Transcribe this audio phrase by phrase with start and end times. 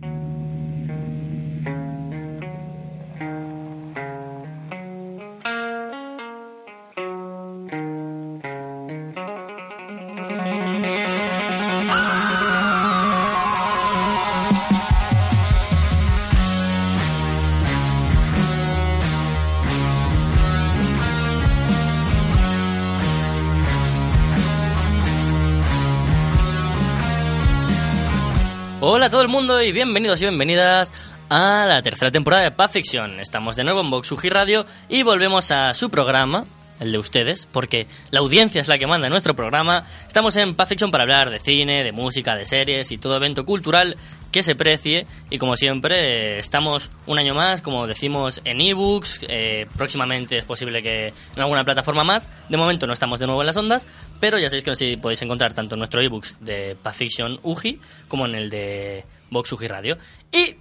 [0.00, 0.31] Hola
[29.32, 30.92] mundo y bienvenidos y bienvenidas
[31.30, 33.18] a la tercera temporada de Pub Fiction.
[33.18, 36.44] Estamos de nuevo en Voxuji Radio y volvemos a su programa,
[36.80, 39.86] el de ustedes, porque la audiencia es la que manda nuestro programa.
[40.06, 43.46] Estamos en Pub Fiction para hablar de cine, de música, de series y todo evento
[43.46, 43.96] cultural
[44.30, 45.06] que se precie.
[45.30, 49.20] Y como siempre, estamos un año más, como decimos, en ebooks.
[49.28, 52.28] Eh, próximamente es posible que en alguna plataforma más.
[52.50, 53.88] De momento no estamos de nuevo en las ondas,
[54.20, 57.80] pero ya sabéis que nos podéis encontrar tanto en nuestro ebooks de Pub Fiction UGI
[58.08, 59.98] como en el de Vox UGI Radio.
[60.30, 60.56] Y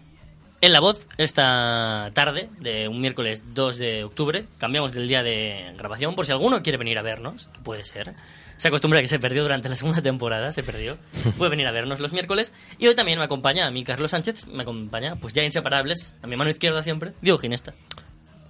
[0.61, 5.73] en la voz, esta tarde, de un miércoles 2 de octubre, cambiamos del día de
[5.77, 8.13] grabación por si alguno quiere venir a vernos, que puede ser.
[8.57, 10.97] Esa costumbre que se perdió durante la segunda temporada, se perdió.
[11.37, 12.53] Puede venir a vernos los miércoles.
[12.77, 16.27] Y hoy también me acompaña a mí, Carlos Sánchez, me acompaña, pues ya inseparables, a
[16.27, 17.73] mi mano izquierda siempre, Diego Ginesta.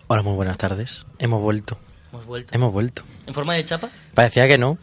[0.07, 1.05] Hola, muy buenas tardes.
[1.17, 1.79] Hemos vuelto.
[2.11, 2.53] Hemos vuelto.
[2.53, 3.03] Hemos vuelto.
[3.25, 3.89] ¿En forma de chapa?
[4.13, 4.77] Parecía que no.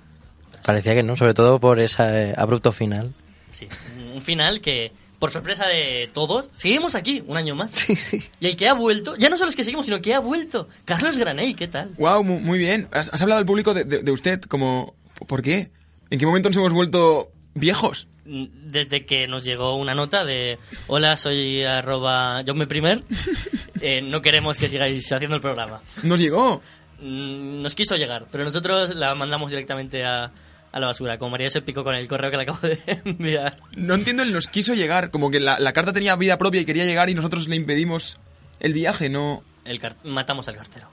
[0.64, 3.12] Parecía que no, sobre todo por ese eh, abrupto final.
[3.52, 3.68] Sí,
[4.14, 7.72] un final que, por sorpresa de todos, seguimos aquí un año más.
[7.72, 8.22] Sí, sí.
[8.40, 10.68] Y el que ha vuelto, ya no solo es que seguimos, sino que ha vuelto.
[10.84, 11.90] Carlos Graney, ¿qué tal?
[11.98, 12.88] Wow, mu- muy bien.
[12.92, 14.94] Has, has hablado al público de, de- de usted como...
[15.26, 15.70] ¿Por qué?
[16.10, 18.06] ¿En qué momento nos hemos vuelto viejos?
[18.24, 23.02] Desde que nos llegó una nota de hola, soy arroba yo me primer,
[23.80, 25.80] eh, no queremos que sigáis haciendo el programa.
[26.02, 26.62] Nos llegó.
[27.00, 30.30] Mm, Nos quiso llegar, pero nosotros la mandamos directamente a,
[30.72, 33.58] a la basura, como María se picó con el correo que le acabo de enviar.
[33.76, 35.10] No entiendo el nos quiso llegar.
[35.10, 38.18] Como que la, la carta tenía vida propia y quería llegar y nosotros le impedimos
[38.60, 39.42] el viaje, no...
[39.64, 40.88] El car- matamos al cartero.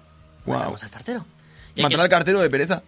[0.45, 0.59] Guau.
[0.59, 1.25] Matamos al cartero.
[1.75, 2.83] Y Matar que- al cartero de pereza.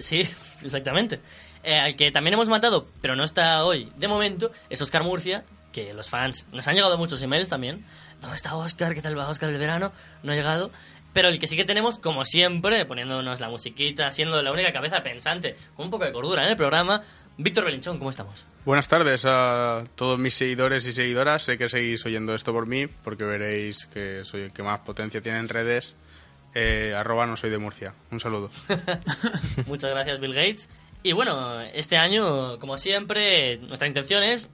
[0.00, 0.28] Sí,
[0.62, 1.20] exactamente.
[1.62, 5.44] Eh, al que también hemos matado, pero no está hoy, de momento, es Oscar Murcia,
[5.72, 7.84] que los fans, nos han llegado muchos emails también.
[8.20, 8.94] ¿Dónde está Oscar?
[8.94, 9.92] ¿Qué tal va Oscar el verano?
[10.22, 10.70] No ha llegado.
[11.14, 15.02] Pero el que sí que tenemos, como siempre, poniéndonos la musiquita, siendo la única cabeza
[15.02, 17.00] pensante, con un poco de cordura en el programa,
[17.38, 18.44] Víctor Belinchón, ¿cómo estamos?
[18.64, 21.42] Buenas tardes a todos mis seguidores y seguidoras.
[21.42, 25.22] Sé que seguís oyendo esto por mí, porque veréis que soy el que más potencia
[25.22, 25.94] tiene en redes.
[26.54, 27.94] Eh, arroba no soy de Murcia.
[28.10, 28.50] Un saludo.
[29.66, 30.68] Muchas gracias, Bill Gates.
[31.02, 34.48] Y bueno, este año, como siempre, nuestra intención es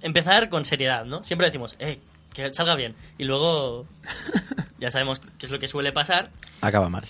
[0.00, 1.24] empezar con seriedad, ¿no?
[1.24, 1.98] Siempre decimos, eh,
[2.44, 2.94] que salga bien.
[3.18, 3.86] Y luego
[4.78, 6.30] ya sabemos qué es lo que suele pasar.
[6.60, 7.04] Acaba mal.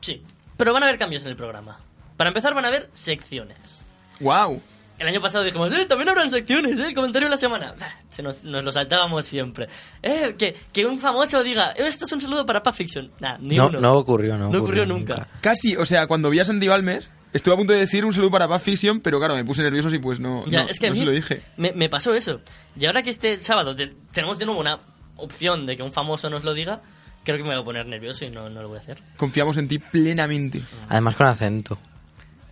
[0.00, 0.22] Sí,
[0.56, 1.78] pero van a haber cambios en el programa.
[2.16, 3.84] Para empezar, van a haber secciones.
[4.20, 4.60] Wow.
[4.98, 7.74] El año pasado dijimos, eh, también habrán secciones, eh, el comentario de la semana.
[8.10, 9.68] Se nos, nos lo saltábamos siempre.
[10.02, 13.10] Eh, que, que un famoso diga, eh, esto es un saludo para Pub Fiction.
[13.18, 13.80] Nah, ni No, uno.
[13.80, 15.26] no ocurrió, no, No ocurrió nunca.
[15.40, 18.30] Casi, o sea, cuando vi a Santi Balmes, estuve a punto de decir un saludo
[18.30, 20.86] para Pub Fiction, pero claro, me puse nervioso y pues no, Ya, no, es que
[20.86, 21.42] a no mí se lo dije.
[21.56, 22.40] Me, me pasó eso.
[22.78, 24.78] Y ahora que este sábado te- tenemos de nuevo una
[25.16, 26.82] opción de que un famoso nos lo diga,
[27.24, 29.02] creo que me voy a poner nervioso y no, no lo voy a hacer.
[29.16, 30.60] Confiamos en ti plenamente.
[30.88, 31.78] Además con acento.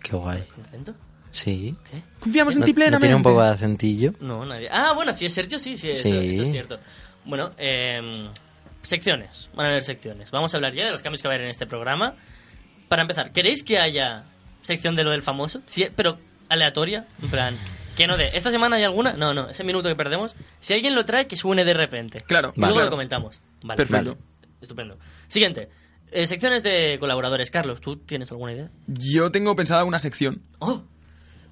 [0.03, 0.43] Qué guay.
[0.55, 0.95] ¿Con acento?
[1.31, 1.75] Sí.
[1.91, 2.03] ¿Qué?
[2.19, 3.07] Confiamos en ¿No, ti no plenamente.
[3.07, 4.15] tiene un poco de acentillo?
[4.21, 4.69] No, nadie.
[4.71, 6.31] Ah, bueno, si es Sergio, sí, sí, eso, Sí.
[6.31, 6.79] eso es cierto.
[7.25, 8.29] Bueno, eh,
[8.83, 9.51] secciones.
[9.55, 10.31] Van a haber secciones.
[10.31, 12.15] Vamos a hablar ya de los cambios que va a haber en este programa.
[12.89, 14.25] Para empezar, ¿queréis que haya
[14.63, 15.61] sección de lo del famoso?
[15.67, 17.07] Sí, pero aleatoria.
[17.23, 17.57] En plan,
[17.97, 18.29] que no de.
[18.35, 19.13] ¿Esta semana hay alguna?
[19.15, 20.35] No, no, ese minuto que perdemos.
[20.61, 22.23] Si alguien lo trae, que suene de repente.
[22.23, 22.87] Claro, Y luego claro.
[22.87, 23.41] lo comentamos.
[23.63, 23.77] Vale.
[23.77, 24.19] Perfecto.
[24.61, 24.99] Estupendo.
[25.29, 25.69] Siguiente.
[26.13, 27.51] Eh, secciones de colaboradores.
[27.51, 28.71] Carlos, ¿tú tienes alguna idea?
[28.87, 30.43] Yo tengo pensada una sección.
[30.59, 30.83] ¡Oh!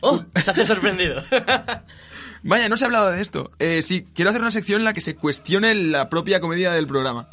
[0.00, 0.24] ¡Oh!
[0.42, 1.22] Se hace sorprendido.
[2.42, 3.50] Vaya, no se ha hablado de esto.
[3.58, 6.86] Eh, sí, quiero hacer una sección en la que se cuestione la propia comedia del
[6.86, 7.28] programa.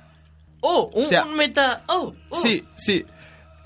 [0.61, 0.89] ¡Oh!
[0.93, 1.83] Un, O sea, un meta.
[1.87, 2.15] ¡Oh!
[2.29, 2.35] oh.
[2.35, 3.05] Sí, sí.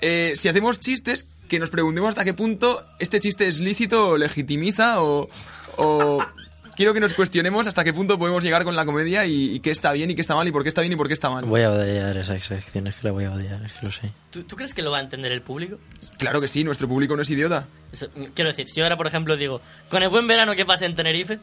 [0.02, 4.16] Eh, si hacemos chistes, que nos preguntemos hasta qué punto este chiste es lícito o
[4.16, 5.28] legitimiza o...
[5.76, 6.18] o
[6.76, 9.70] quiero que nos cuestionemos hasta qué punto podemos llegar con la comedia y, y qué
[9.70, 11.28] está bien y qué está mal y por qué está bien y por qué está
[11.28, 11.44] mal.
[11.44, 14.10] Voy a odiar esas secciones, que la voy a odiar, es que lo sé.
[14.30, 15.76] ¿Tú, tú crees que lo va a entender el público?
[16.16, 17.66] Claro que sí, nuestro público no es idiota.
[17.92, 19.60] Eso, quiero decir, si ahora, por ejemplo, digo,
[19.90, 21.38] con el buen verano que pasa en Tenerife, eh,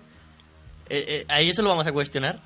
[0.89, 2.39] eh, ahí eso lo vamos a cuestionar.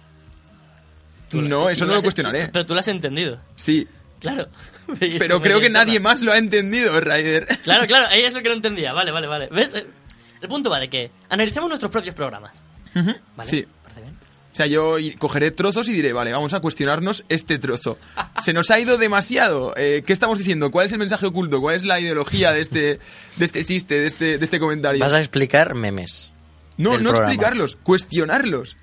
[1.29, 2.49] Tú No, eso no lo has- cuestionaré.
[2.51, 3.87] Pero tú lo has entendido, Sí,
[4.21, 4.47] claro.
[5.19, 7.47] pero creo que nadie más lo ha entendido, Ryder.
[7.63, 8.93] Claro, claro, ahí es lo que no entendía.
[8.93, 9.49] Vale, vale, vale.
[9.51, 9.73] ¿Ves?
[9.73, 12.61] El punto va de que analicemos nuestros propios programas.
[12.93, 13.49] ¿Vale?
[13.49, 13.65] Sí.
[13.83, 14.15] ¿Parece bien?
[14.51, 17.97] O sea, yo cogeré trozos y diré, vale, vamos a cuestionarnos este trozo.
[18.43, 19.73] Se nos ha ido demasiado.
[19.77, 20.71] Eh, ¿Qué estamos diciendo?
[20.71, 21.61] ¿Cuál es el mensaje oculto?
[21.61, 22.99] ¿Cuál es la ideología de este,
[23.37, 24.99] de este chiste, de este, de este comentario?
[24.99, 26.33] Vas a explicar memes.
[26.77, 27.27] No, no programa.
[27.27, 28.77] explicarlos, cuestionarlos.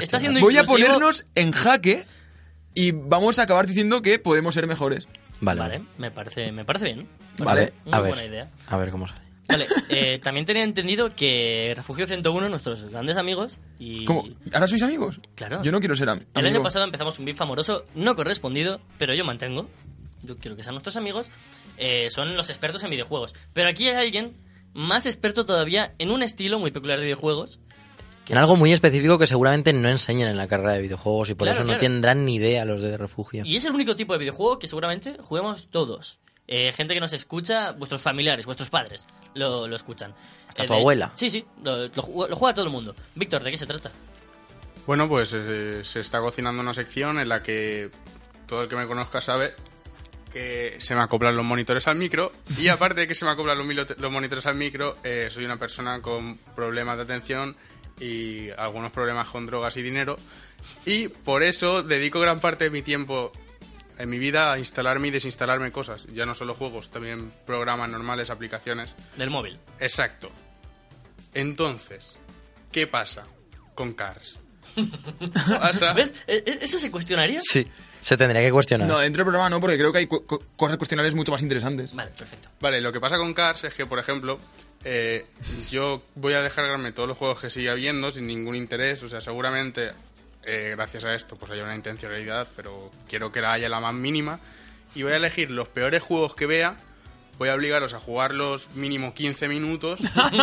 [0.00, 2.04] Está siendo Voy a ponernos en jaque
[2.74, 5.08] y vamos a acabar diciendo que podemos ser mejores.
[5.40, 5.60] Vale.
[5.60, 7.08] Vale, me parece, me parece bien.
[7.42, 7.72] Vale.
[7.84, 8.08] Muy a ver.
[8.14, 8.48] buena idea.
[8.68, 9.22] A ver cómo sale.
[9.46, 14.04] Vale, eh, también tenía entendido que Refugio 101, nuestros grandes amigos, y...
[14.06, 14.24] ¿Cómo?
[14.54, 15.20] ¿Ahora sois amigos?
[15.34, 15.62] Claro.
[15.62, 16.30] Yo no quiero ser am- amigo.
[16.40, 19.68] El año pasado empezamos un beef amoroso no correspondido, pero yo mantengo.
[20.22, 21.30] Yo quiero que sean nuestros amigos.
[21.76, 23.34] eh, son los expertos en videojuegos.
[23.52, 24.32] Pero aquí hay alguien
[24.72, 27.60] más experto todavía en un estilo muy peculiar de videojuegos.
[28.28, 31.46] En algo muy específico que seguramente no enseñan en la carrera de videojuegos y por
[31.46, 31.80] Claro, eso no claro.
[31.80, 33.44] tendrán ni idea los de refugio.
[33.44, 36.18] Y es el único tipo de videojuego que seguramente juguemos todos.
[36.46, 40.14] Eh, gente que nos escucha, vuestros familiares, vuestros padres, lo, lo escuchan.
[40.48, 41.06] Hasta Eh, tu abuela.
[41.06, 42.94] hecho- sí, sí, lo, lo ju- lo juega todo el mundo.
[43.14, 43.90] Víctor, ¿de qué se trata?
[44.86, 47.90] Bueno, pues eh, se está cocinando una sección en la que
[48.46, 49.52] todo el que me conozca sabe
[50.32, 53.56] que se me acoplan los monitores al micro y aparte de que se me acoplan
[53.56, 57.56] los, los monitores al micro, eh, soy una persona con problemas de atención
[58.00, 60.16] y algunos problemas con drogas y dinero
[60.84, 63.30] y por eso dedico gran parte de mi tiempo
[63.98, 68.30] en mi vida a instalarme y desinstalarme cosas, ya no solo juegos, también programas normales,
[68.30, 68.94] aplicaciones.
[69.16, 69.58] Del móvil.
[69.78, 70.30] Exacto.
[71.32, 72.16] Entonces,
[72.72, 73.26] ¿qué pasa
[73.74, 74.40] con Cars?
[75.60, 76.14] Pasa- ¿Ves?
[76.26, 77.40] Eh, eh, ¿Eso se cuestionaría?
[77.42, 77.66] Sí,
[78.04, 78.86] se tendría que cuestionar.
[78.86, 81.94] No, dentro del programa no, porque creo que hay cu- cosas cuestionables mucho más interesantes.
[81.94, 82.50] Vale, perfecto.
[82.60, 84.38] Vale, lo que pasa con Cars es que, por ejemplo,
[84.84, 85.24] eh,
[85.70, 89.02] yo voy a descargarme todos los juegos que siga viendo sin ningún interés.
[89.04, 89.92] O sea, seguramente,
[90.44, 93.94] eh, gracias a esto, pues haya una intencionalidad, pero quiero que la haya la más
[93.94, 94.38] mínima.
[94.94, 96.76] Y voy a elegir los peores juegos que vea.
[97.38, 99.98] Voy a obligaros a jugarlos mínimo 15 minutos.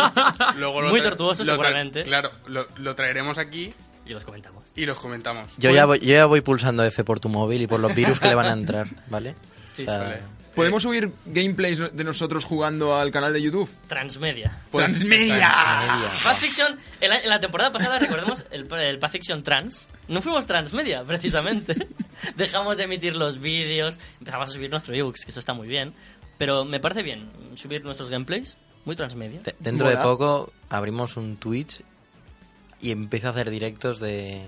[0.56, 2.02] Luego lo Muy tortuoso, seguramente.
[2.02, 3.72] Claro, lo, lo traeremos aquí
[4.06, 4.64] Y los comentamos.
[4.74, 5.52] y los comentamos.
[5.58, 8.18] Yo ya, voy, yo ya voy pulsando F por tu móvil y por los virus
[8.20, 9.34] que le van a entrar, ¿vale?
[9.74, 10.42] Sí, O sea, sí, Vale.
[10.54, 13.70] ¿Podemos subir gameplays de nosotros jugando al canal de YouTube?
[13.88, 14.54] Transmedia.
[14.70, 15.50] Pues- ¡Transmedia!
[16.22, 20.20] Path Fiction, en la, en la temporada pasada, recordemos, el, el Path Fiction Trans, no
[20.20, 21.74] fuimos transmedia, precisamente.
[22.36, 25.94] Dejamos de emitir los vídeos, empezamos a subir nuestros ebooks, que eso está muy bien.
[26.36, 29.40] Pero me parece bien subir nuestros gameplays, muy transmedia.
[29.40, 31.82] de- dentro de poco abrimos un Twitch
[32.82, 34.42] y empiezo a hacer directos de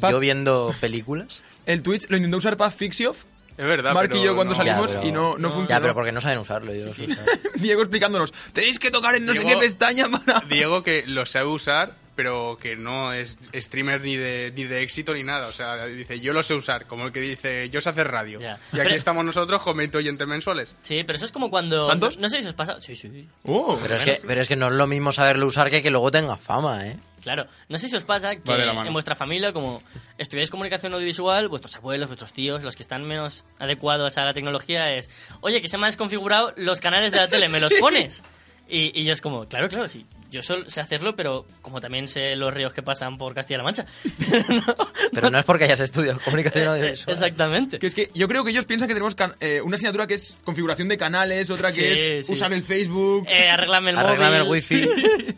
[0.00, 1.42] Pa- yo viendo películas.
[1.66, 3.14] El Twitch lo intentó usar Path Fiction,
[3.56, 5.48] Es verdad, Mark pero y yo cuando no- salimos Ya, pero- y no, no no.
[5.54, 5.68] funcionó.
[5.68, 6.74] Ya, pero porque no saben usarlo.
[6.74, 7.24] Yo lo sé usar.
[7.56, 10.40] Diego explicándonos, tenéis que tocar en no sé Diego- qué pestaña para...
[10.48, 15.12] Diego que lo sabe usar, pero que no es streamer ni de, ni de éxito
[15.12, 15.48] ni nada.
[15.48, 18.40] O sea, dice, yo lo sé usar, como el que dice, yo sé hacer radio.
[18.40, 18.58] Ya.
[18.72, 20.74] Y aquí Pero- estamos nosotros con 20 oyentes mensuales.
[20.82, 21.88] Sí, pero eso es como cuando...
[21.88, 22.18] ¿Tantos?
[22.18, 22.80] No sé si os pasa...
[22.80, 23.26] Sí, sí.
[23.44, 25.90] Oh, Pero es, que, pero es que no es lo mismo saberlo usar que que
[25.90, 26.96] luego tenga fama, ¿eh?
[27.26, 29.82] Claro, no sé si os pasa que en vuestra familia, como
[30.16, 34.92] estudiáis comunicación audiovisual, vuestros abuelos, vuestros tíos, los que están menos adecuados a la tecnología,
[34.94, 38.22] es, oye, que se me han desconfigurado los canales de la tele, ¿me los pones?
[38.68, 42.06] Y, y yo es como, claro, claro, sí, yo sol- sé hacerlo, pero como también
[42.08, 43.86] sé los ríos que pasan por Castilla-La Mancha.
[44.30, 44.74] Pero no,
[45.12, 47.12] Pero no es porque hayas estudiado comunicación audiovisual.
[47.14, 47.78] Exactamente.
[47.78, 50.36] Que es que yo creo que ellos piensan que tenemos eh, una asignatura que es
[50.44, 52.32] configuración de canales, otra que Sí, es sí.
[52.32, 53.26] usar el Facebook.
[53.28, 54.46] Eh, arreglame el Arréglame móvil.
[54.46, 55.36] el wifi.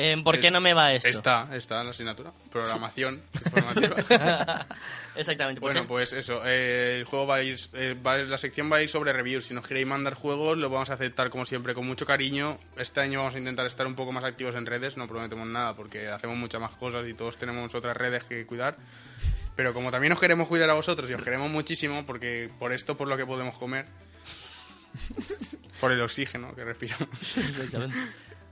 [0.00, 1.08] Eh, ¿Por qué no me va esto?
[1.08, 2.32] Está, está en la asignatura.
[2.52, 4.66] Programación informativa.
[5.16, 5.60] Exactamente.
[5.60, 6.40] Pues bueno, es- pues eso.
[6.46, 9.46] eh, el juego va a ir, eh, va la sección va a ir sobre reviews.
[9.46, 12.60] Si nos queréis mandar juegos, lo vamos a aceptar como siempre con mucho cariño.
[12.76, 14.96] Este año vamos a intentar estar un poco más activos en redes.
[14.96, 18.76] No prometemos nada porque hacemos muchas más cosas y todos tenemos otras redes que cuidar.
[19.56, 22.96] Pero como también os queremos cuidar a vosotros y os queremos muchísimo, porque por esto,
[22.96, 23.86] por lo que podemos comer,
[25.80, 27.08] por el oxígeno que respiramos.
[27.36, 27.96] Exactamente.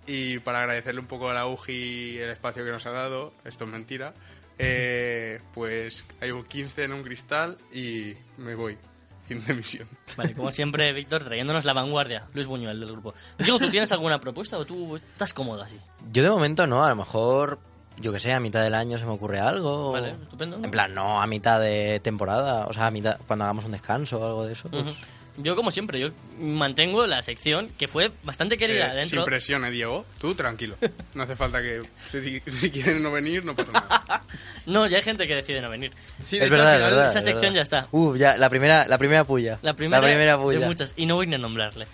[0.06, 3.64] Y para agradecerle un poco a la UGI el espacio que nos ha dado, esto
[3.64, 4.14] es mentira,
[4.58, 8.78] eh, pues hay un 15 en un cristal y me voy.
[9.26, 9.88] Fin de misión.
[10.16, 12.26] Vale, como siempre, Víctor, trayéndonos la vanguardia.
[12.32, 13.12] Luis Buñuel del grupo.
[13.38, 15.76] Diego, ¿tú tienes alguna propuesta o tú estás cómodo así?
[16.12, 17.58] Yo de momento no, a lo mejor,
[18.00, 19.90] yo que sé, a mitad del año se me ocurre algo.
[19.90, 20.60] Vale, estupendo.
[20.62, 24.20] En plan, no a mitad de temporada, o sea, a mitad, cuando hagamos un descanso
[24.20, 24.68] o algo de eso.
[24.70, 24.96] pues-.
[25.38, 29.08] Yo, como siempre, yo mantengo la sección que fue bastante querida Eh, dentro.
[29.20, 30.06] Sin presión, eh, Diego.
[30.20, 30.76] Tú tranquilo.
[31.14, 31.82] No hace falta que...
[32.10, 34.22] Si, si quieren no venir, no pasa nada.
[34.66, 35.92] No, ya hay gente que decide no venir.
[36.24, 37.06] Sí, de es hecho, verdad, al final- verdad.
[37.10, 37.56] esa es sección verdad.
[37.56, 37.88] ya está.
[37.92, 39.58] Uh, ya, la primera, la primera puya.
[39.62, 40.58] La primera, primera puya.
[40.58, 41.86] de muchas, y no voy ni a nombrarle.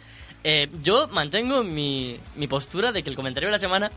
[0.45, 3.91] Eh, yo mantengo mi, mi postura de que el comentario de la semana,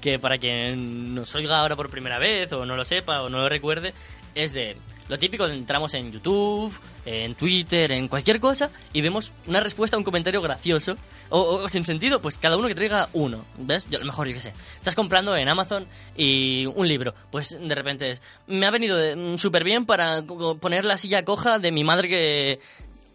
[0.00, 3.38] que para quien nos oiga ahora por primera vez, o no lo sepa, o no
[3.38, 3.92] lo recuerde,
[4.36, 4.76] es de
[5.08, 6.72] lo típico, entramos en YouTube,
[7.04, 10.96] en Twitter, en cualquier cosa, y vemos una respuesta a un comentario gracioso,
[11.28, 13.86] o, o sin sentido, pues cada uno que traiga uno, ¿ves?
[13.90, 17.56] Yo a lo mejor, yo qué sé, estás comprando en Amazon y un libro, pues
[17.60, 20.22] de repente es, me ha venido de- súper bien para
[20.60, 22.60] poner la silla coja de mi madre que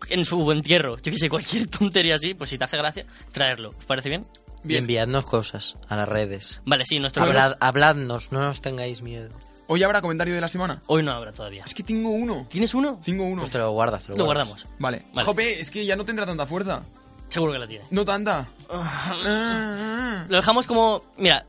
[0.10, 3.70] en su entierro, yo que sé, cualquier tontería así, pues si te hace gracia, traerlo.
[3.78, 4.26] ¿Os parece bien?
[4.64, 6.60] Y enviadnos cosas a las redes.
[6.66, 9.30] Vale, sí, nuestro Hablad, habladnos, no nos tengáis miedo.
[9.68, 10.82] ¿Hoy habrá comentario de la semana?
[10.88, 11.64] Hoy no habrá todavía.
[11.66, 12.46] Es que tengo uno.
[12.50, 13.00] ¿Tienes uno?
[13.04, 13.42] Tengo uno.
[13.42, 14.48] Pues te lo guardas, te lo, Lo guardas.
[14.48, 14.68] guardamos.
[14.80, 15.04] Vale.
[15.14, 15.26] Vale.
[15.26, 16.84] Jope, es que ya no tendrá tanta fuerza.
[17.30, 17.84] Seguro que la tiene.
[17.92, 18.48] No tanta.
[20.30, 21.04] Lo dejamos como...
[21.18, 21.46] Mira,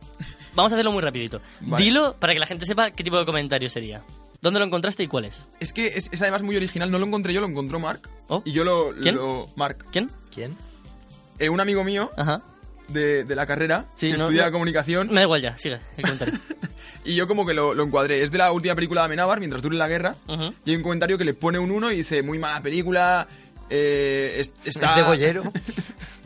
[0.55, 1.41] vamos a hacerlo muy rapidito.
[1.61, 1.85] Vale.
[1.85, 4.03] Dilo para que la gente sepa qué tipo de comentario sería.
[4.41, 5.45] ¿Dónde lo encontraste y cuál es?
[5.61, 6.91] Es que es, es además muy original.
[6.91, 8.09] No lo encontré yo, lo encontró Mark.
[8.29, 8.43] Oh.
[8.45, 8.93] Y yo lo...
[9.01, 9.17] ¿Quién?
[9.17, 9.87] lo- Mark.
[9.91, 10.11] ¿Quién?
[10.35, 10.57] ¿Quién?
[11.39, 12.43] Eh, un amigo mío Ajá.
[12.88, 15.09] De, de la carrera Sí, que no- estudia no- comunicación.
[15.09, 16.35] Me da igual ya, sigue el comentario.
[17.04, 18.23] Y yo como que lo, lo encuadré.
[18.23, 20.14] Es de la última película de Amenábar, mientras dure la guerra.
[20.26, 20.52] Ujú.
[20.64, 23.26] Y hay un comentario que le pone un 1 y dice, muy mala película.
[23.71, 24.88] Eh, es- está...
[24.90, 25.42] ¿Es de Goyero?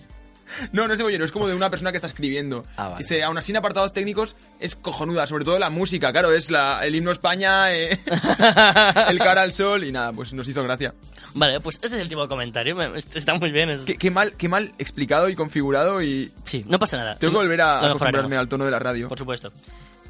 [0.73, 2.65] No, no es de Bollero, es como de una persona que está escribiendo.
[2.77, 2.99] Ah, vale.
[3.03, 6.81] Dice, aún así en apartados técnicos es cojonuda, sobre todo la música, claro, es la,
[6.85, 7.99] el himno España, eh,
[9.09, 10.95] el cara al sol y nada, pues nos hizo gracia.
[11.35, 12.77] Vale, pues ese es el tipo de comentario.
[12.77, 13.85] me- está muy bien.
[13.87, 17.15] Qué, qué mal, qué mal explicado y configurado y Sí, no pasa nada.
[17.17, 19.09] tengo Sí, que volver a acostumbrarme al tono de la radio.
[19.09, 19.53] Por supuesto.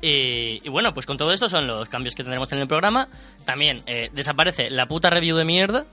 [0.05, 3.09] Y, y bueno, pues con todo esto son los cambios que tendremos en el programa.
[3.47, 5.87] También eh, desaparece la puta review de mierda.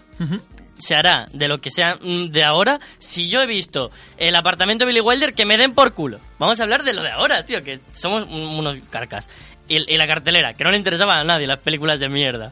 [0.80, 2.80] Se hará de lo que sea mm, de ahora.
[2.98, 6.20] Si yo he visto el apartamento de Billy Wilder, que me den por culo.
[6.40, 9.30] Vamos a hablar de lo de ahora, tío, que somos un- unos carcas.
[9.68, 12.52] Y, y la cartelera, que no le interesaba a nadie las películas de mierda.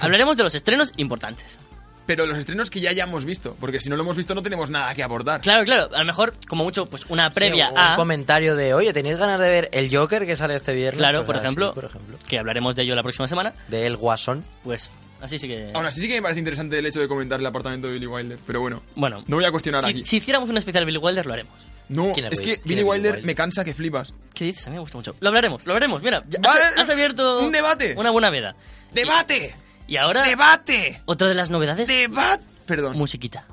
[0.00, 1.58] Hablaremos de los estrenos importantes.
[2.06, 4.70] Pero los estrenos que ya hayamos visto, porque si no lo hemos visto no tenemos
[4.70, 5.40] nada que aportar.
[5.40, 7.94] Claro, claro, a lo mejor, como mucho, pues una previa Sí, un a...
[7.96, 10.98] comentario de, oye, ¿tenéis ganas de ver el Joker que sale este viernes?
[10.98, 12.16] Claro, Pues por así, ejemplo, por ejemplo.
[12.28, 13.52] que hablaremos de ello la próxima semana.
[13.68, 14.44] De El Guasón.
[14.62, 15.70] Pues así sí que...
[15.74, 18.06] Aún así sí que me parece interesante el hecho de comentar el apartamento de Billy
[18.06, 20.04] Wilder, pero bueno, Bueno, no voy a cuestionar si, aquí.
[20.04, 21.54] si hiciéramos un especial Billy Wilder, lo haremos.
[21.88, 23.26] No, ¿Quién es es que Billy Wilder Wilder?
[23.26, 24.12] me cansa que flipas.
[24.34, 24.66] ¿Qué dices?
[24.66, 25.14] A mí me gusta mucho.
[25.20, 26.02] Lo hablaremos, lo hablaremos.
[26.02, 27.40] Mira, has, has abierto...
[27.40, 27.94] un debate.
[27.96, 28.54] Una buena veda.
[28.92, 29.54] ¡Debate!
[29.54, 31.00] Y ahora, ¡Debate!
[31.04, 32.42] otra de las novedades, ¡Debate!
[32.66, 32.98] Perdón.
[32.98, 33.46] musiquita.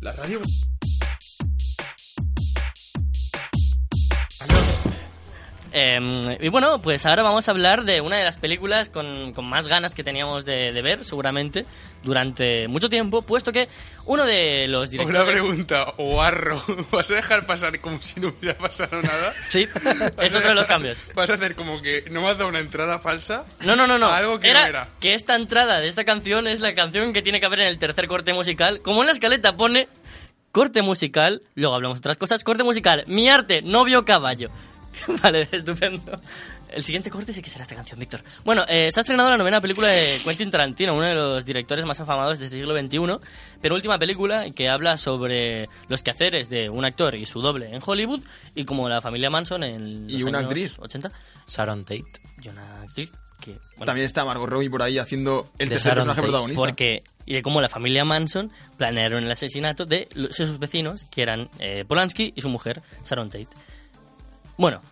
[0.00, 0.40] La radio...
[5.72, 9.44] Eh, y bueno, pues ahora vamos a hablar de una de las películas con, con
[9.44, 11.64] más ganas que teníamos de, de ver, seguramente,
[12.02, 13.68] durante mucho tiempo, puesto que
[14.06, 15.32] uno de los Una directores...
[15.32, 19.32] pregunta, Guarro, ¿vas a dejar pasar como si no hubiera pasado nada?
[19.48, 19.66] Sí,
[20.22, 21.04] es otro de los cambios.
[21.14, 23.44] ¿Vas a hacer como que no me has dado una entrada falsa?
[23.64, 24.08] No, no, no, no.
[24.08, 24.88] Algo que era, no era.
[25.00, 27.78] que esta entrada de esta canción es la canción que tiene que haber en el
[27.78, 28.80] tercer corte musical.
[28.82, 29.88] Como en la escaleta pone
[30.52, 34.50] corte musical, luego hablamos otras cosas, corte musical, mi arte, novio caballo.
[35.22, 36.12] vale, estupendo.
[36.70, 38.22] El siguiente corte sí que será esta canción, Víctor.
[38.44, 41.84] Bueno, eh, se ha estrenado la novena película de Quentin Tarantino, uno de los directores
[41.86, 42.98] más afamados de este siglo XXI,
[43.60, 47.80] pero última película que habla sobre los quehaceres de un actor y su doble en
[47.84, 48.20] Hollywood
[48.54, 50.78] y como la familia Manson en Y los una años actriz.
[50.78, 51.10] 80
[51.48, 52.04] Sharon Tate.
[52.42, 56.16] y una actriz que bueno, También está Margot Robbie por ahí haciendo el tercer personaje
[56.20, 56.60] Tate, protagonista.
[56.60, 61.22] porque y de cómo la familia Manson planearon el asesinato de los- sus vecinos que
[61.22, 63.48] eran eh, Polanski y su mujer Sharon Tate.
[64.58, 64.82] Bueno,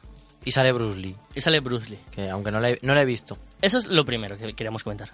[0.44, 1.98] Y sale Bruce Lee, y sale Bruce Lee.
[2.10, 3.36] que aunque no le, no le he visto.
[3.60, 5.10] Eso es lo primero que queríamos comentar.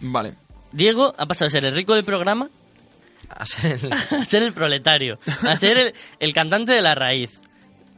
[0.00, 0.34] Vale.
[0.72, 2.48] Diego ha pasado de ser el rico del programa
[3.28, 7.38] A ser el- a ser el proletario, a ser el, el cantante de la raíz.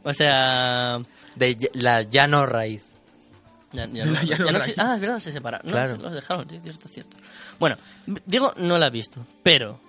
[0.03, 0.99] O sea...
[1.35, 2.83] de ya- la llano raíz.
[3.73, 4.75] Ya, ya De no, la ya llano no raíz.
[4.77, 5.65] exi- ah, es verdad, se separaron.
[5.65, 5.95] No, Claro.
[5.97, 7.17] se los dejaron, sí, cierto, cierto.
[7.59, 7.77] Bueno,
[8.25, 9.79] Diego no la ha visto, pero...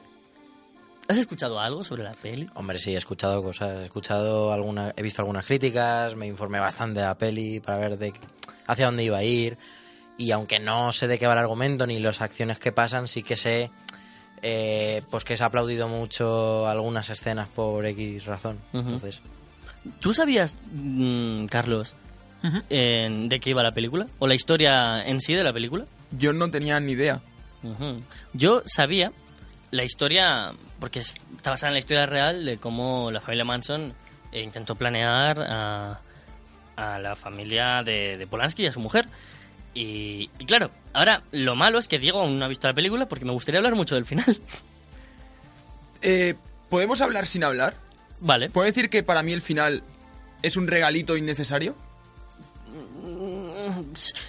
[1.09, 2.47] ¿Has escuchado algo sobre la peli?
[2.55, 7.01] Hombre, sí, he escuchado cosas, he escuchado alguna, he visto algunas críticas, me informé bastante
[7.01, 8.13] de la peli para ver de
[8.67, 9.57] hacia dónde iba a ir
[10.19, 13.23] y aunque no sé de qué va el argumento ni las acciones que pasan, sí
[13.23, 13.71] que sé
[14.43, 18.59] eh, pues que se ha aplaudido mucho algunas escenas por X razón.
[18.73, 19.21] Entonces,
[20.01, 21.95] ¿Tú sabías, mm, Carlos,
[22.69, 24.07] de qué iba la película?
[24.19, 25.85] ¿O la historia en sí de la película?
[26.13, 27.21] Yo no tenía ni idea.
[28.33, 29.13] Yo sabía
[29.71, 33.95] la historia, porque es- está basada en la historia real de cómo la familia Manson
[34.33, 36.01] eh, intentó planear a,
[36.77, 39.07] a la familia de, de Polanski y a su mujer.
[39.75, 43.07] Y, y claro, ahora lo malo es que Diego aún no ha visto la película
[43.07, 44.25] porque me gustaría hablar mucho del final.
[46.03, 46.35] Eh,
[46.69, 47.75] ¿Podemos hablar sin hablar?
[48.21, 48.51] vale.
[48.51, 49.83] ¿Puedo decir que para mí el final
[50.43, 51.75] es un regalito innecesario?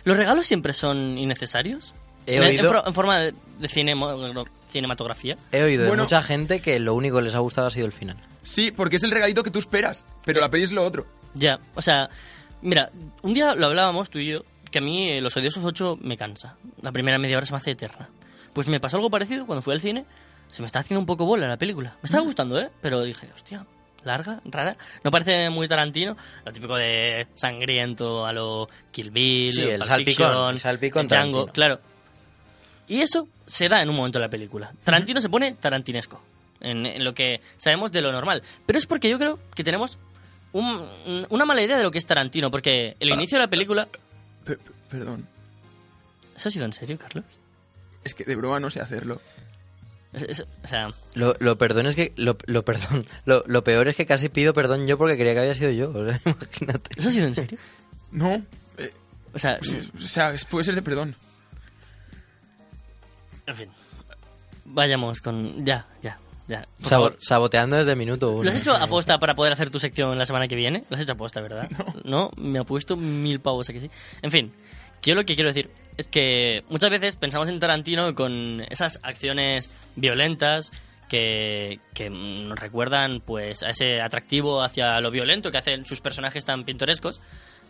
[0.04, 1.94] ¿Los regalos siempre son innecesarios?
[2.26, 5.38] He En- oído- forma de, de cinemo- cinematografía.
[5.52, 6.04] he oído Bueno.
[6.04, 8.18] de mucha gente que lo único que les ha gustado ha sido el final.
[8.44, 11.06] Sí, porque es el regalito que tú esperas, pero la peli es lo otro.
[11.34, 12.10] Ya, o sea,
[12.62, 12.90] mira,
[13.22, 16.18] un día lo hablábamos tú y yo, que a mí eh, Los Odiosos 8 me
[16.18, 16.56] cansa.
[16.82, 18.10] La primera media hora se me hace eterna.
[18.54, 20.06] Pues me pasó algo parecido cuando fui al cine.
[20.50, 21.96] Se me está haciendo un poco bola la película.
[22.02, 22.70] Me estaba gustando, ¿eh?
[22.82, 23.66] Pero dije, hostia,
[24.04, 24.78] larga, rara.
[25.04, 29.84] No parece muy Tarantino, lo típico de sangriento a lo Kill Bill, Sí, el Pulp
[29.90, 31.54] salpicón, Fiction, el salpicón Django, Tarantino.
[31.54, 31.80] claro.
[32.88, 34.72] Y eso se da en un momento de la película.
[34.84, 36.22] Tarantino se pone tarantinesco
[36.60, 38.44] en, en lo que sabemos de lo normal.
[38.66, 39.98] Pero es porque yo creo que tenemos
[40.54, 43.88] un- una mala idea de lo que es Tarantino, porque el inicio de la película...
[44.44, 45.28] Per- per- perdón.
[46.36, 47.26] ¿Eso ha sido en serio, Carlos?
[48.04, 49.20] Es que de broma no sé hacerlo.
[50.64, 54.06] O sea, Lo, lo perdón es que lo, lo perdón lo, lo peor es que
[54.06, 55.90] casi pido perdón yo porque creía que había sido yo.
[55.92, 56.90] o sea, imagínate.
[57.00, 57.58] ¿eso ha sido en serio?
[58.12, 58.34] No.
[58.78, 58.92] eh,
[59.34, 61.16] O sea, pues, o sea, puede ser de perdón.
[63.48, 63.70] En fin.
[64.66, 65.66] Vayamos con...
[65.66, 66.68] Ya, ya, ya.
[66.84, 68.44] Sabo- saboteando desde minuto uno.
[68.44, 70.84] ¿Lo has hecho aposta para poder hacer tu sección la semana que viene?
[70.90, 71.70] Lo has hecho aposta, ¿verdad?
[72.04, 72.30] No.
[72.38, 73.90] Me ha puesto mil pavos a que sí.
[74.22, 74.54] En fin,
[75.02, 79.70] yo lo que quiero decir es que muchas veces pensamos en Tarantino con esas acciones
[79.96, 80.72] violentas
[81.10, 86.44] que, que nos recuerdan pues a ese atractivo hacia lo violento que hacen sus personajes
[86.44, 87.22] tan pintorescos.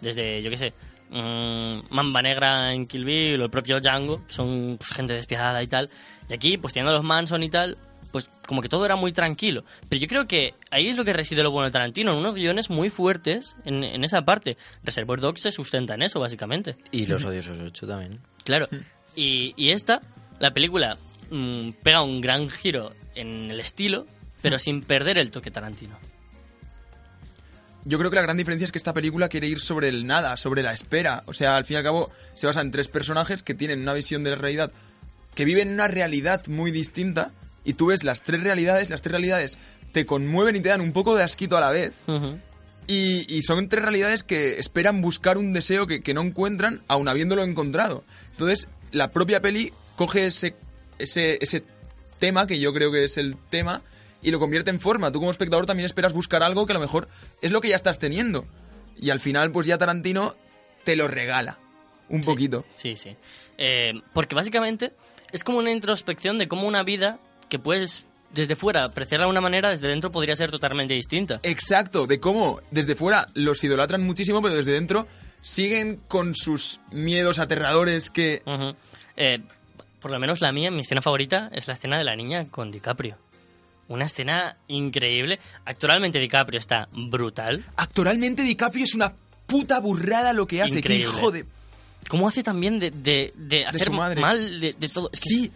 [0.01, 0.73] Desde, yo qué sé,
[1.09, 5.61] mm, Mamba Negra en Kill Bill o el propio Django, que son pues, gente despiadada
[5.63, 5.89] y tal.
[6.29, 7.77] Y aquí, pues teniendo a los Manson y tal,
[8.11, 9.63] pues como que todo era muy tranquilo.
[9.89, 12.35] Pero yo creo que ahí es lo que reside lo bueno de Tarantino, en unos
[12.35, 14.57] guiones muy fuertes en, en esa parte.
[14.83, 16.75] Reservoir Dogs se sustenta en eso, básicamente.
[16.91, 18.19] Y los odiosos 8 también.
[18.43, 18.67] Claro.
[19.15, 20.01] Y, y esta,
[20.39, 20.97] la película,
[21.29, 24.05] mm, pega un gran giro en el estilo,
[24.41, 25.97] pero sin perder el toque Tarantino.
[27.87, 30.35] Yo creo que la gran diferencia es que esta película quiere ir sobre el nada,
[30.35, 31.23] sobre la espera.
[31.25, 33.93] O sea, al fin y al cabo, se basa en tres personajes que tienen una
[33.93, 34.73] visión de la realidad,
[35.35, 37.31] que viven una realidad muy distinta,
[37.63, 39.57] y tú ves las tres realidades, las tres realidades
[39.93, 41.93] te conmueven y te dan un poco de asquito a la vez.
[42.07, 42.37] Ujú.
[42.87, 47.07] Y, y son tres realidades que esperan buscar un deseo que, que no encuentran, aun
[47.07, 48.03] habiéndolo encontrado.
[48.31, 50.55] Entonces, la propia peli coge ese,
[50.99, 51.63] ese, ese
[52.19, 53.81] tema, que yo creo que es el tema,
[54.21, 55.11] y lo convierte en forma.
[55.11, 57.07] Tú como espectador también esperas buscar algo que a lo mejor
[57.41, 58.45] es lo que ya estás teniendo.
[58.99, 60.33] Y al final, pues ya Tarantino
[60.83, 61.57] te lo regala.
[62.09, 62.65] Un poquito.
[62.73, 63.15] Sí, sí.
[63.57, 64.93] Eh, porque básicamente
[65.31, 67.19] es como una introspección de cómo una vida
[67.49, 71.39] que puedes desde fuera apreciarla de una manera, desde dentro podría ser totalmente distinta.
[71.43, 75.07] Exacto, de cómo desde fuera los idolatran muchísimo, pero desde dentro
[75.41, 78.41] siguen con sus miedos aterradores que...
[79.15, 79.39] Eh,
[80.01, 82.71] por lo menos la mía, mi escena favorita es la escena de la niña con
[82.71, 83.17] DiCaprio.
[83.89, 85.39] Una escena increíble.
[85.65, 87.63] Actualmente DiCaprio está brutal.
[87.77, 89.13] Actoralmente DiCaprio es una
[89.45, 90.71] puta burrada lo que hace.
[90.73, 91.05] Qué Increíble.
[91.17, 91.45] hijo de...
[92.09, 94.21] ¿Cómo hace también de, de, de hacer madre.
[94.21, 95.09] mal de, de todo?
[95.11, 95.51] Es que Sí,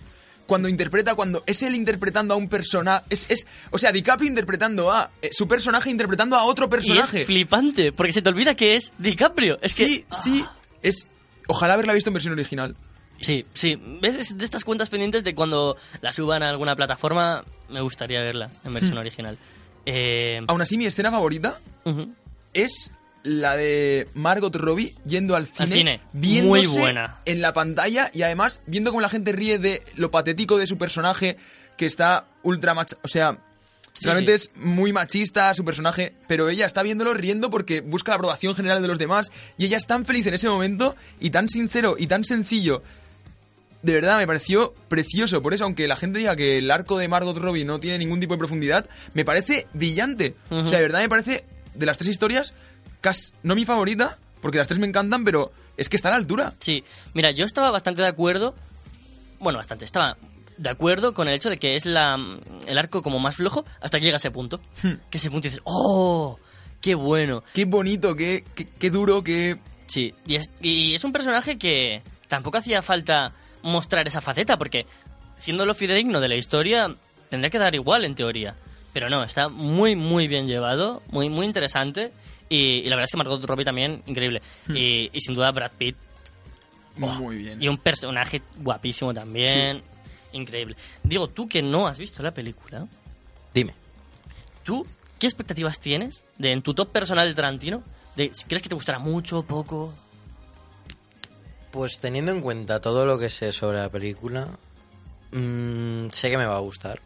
[0.45, 4.91] cuando interpreta, cuando es él interpretando a un personaje, es, es, o sea, DiCaprio interpretando
[4.91, 7.21] a eh, su personaje interpretando a otro y personaje.
[7.21, 9.59] es flipante, porque se te olvida que es DiCaprio.
[9.61, 10.45] Es que, sí, sí,
[10.81, 11.07] es,
[11.47, 12.75] ojalá haberla visto en versión original.
[13.21, 13.79] Sí, sí.
[14.01, 14.17] ¿Ves?
[14.17, 18.49] Es de estas cuentas pendientes de cuando la suban a alguna plataforma, me gustaría verla
[18.65, 19.37] en versión original.
[19.85, 21.59] Eh, Aún así, mi escena favorita
[22.53, 22.91] es
[23.23, 26.01] la de Margot Robbie yendo al cine, cine.
[26.13, 27.19] viéndose Muy buena.
[27.25, 30.77] en la pantalla y además viendo cómo la gente ríe de lo patético de su
[30.79, 31.37] personaje
[31.77, 33.37] que está ultra mach o sea,
[33.93, 34.49] Sí, realmente sí.
[34.55, 38.81] es muy machista su personaje, pero ella está viéndolo riendo porque busca la aprobación general
[38.81, 42.07] de los demás y ella es tan feliz en ese momento y tan sincero y
[42.07, 42.81] tan sencillo.
[43.83, 45.41] De verdad, me pareció precioso.
[45.41, 48.19] Por eso, aunque la gente diga que el arco de Margot Robbie no tiene ningún
[48.19, 50.35] tipo de profundidad, me parece brillante.
[50.49, 52.53] O sea, de verdad me parece, de las tres historias,
[53.01, 56.17] casi, no mi favorita, porque las tres me encantan, pero es que está a la
[56.17, 56.53] altura.
[56.59, 58.53] Sí, mira, yo estaba bastante de acuerdo.
[59.39, 59.85] Bueno, bastante.
[59.85, 60.17] Estaba
[60.57, 62.17] de acuerdo con el hecho de que es la,
[62.67, 64.61] el arco como más flojo hasta que llega a ese punto.
[65.09, 66.37] Que ese punto dices, ¡oh!
[66.79, 67.43] ¡Qué bueno!
[67.53, 69.57] Qué bonito, qué, qué, qué duro, qué...
[69.87, 74.85] Sí, y es, y es un personaje que tampoco hacía falta mostrar esa faceta, porque
[75.37, 76.93] siendo lo fidedigno de la historia,
[77.29, 78.55] tendría que dar igual en teoría.
[78.93, 82.11] Pero no, está muy, muy bien llevado, muy, muy interesante.
[82.49, 84.41] Y, y la verdad es que Margot Robbie también, increíble.
[84.73, 85.95] Y, y sin duda Brad Pitt,
[86.97, 87.61] Muy bien.
[87.63, 89.81] y un personaje guapísimo también.
[90.33, 90.75] Increíble.
[91.03, 92.85] Digo, tú que no has visto la película,
[93.53, 93.73] Dime.
[94.63, 94.85] ¿tú
[95.19, 97.83] qué expectativas tienes de en tu top personal de Tarantino?
[98.15, 99.93] De, si ¿Crees que te gustará mucho, poco?
[101.71, 104.49] Pues teniendo en cuenta todo lo que sé sobre la película,
[105.31, 106.99] mm, sé que me va a gustar.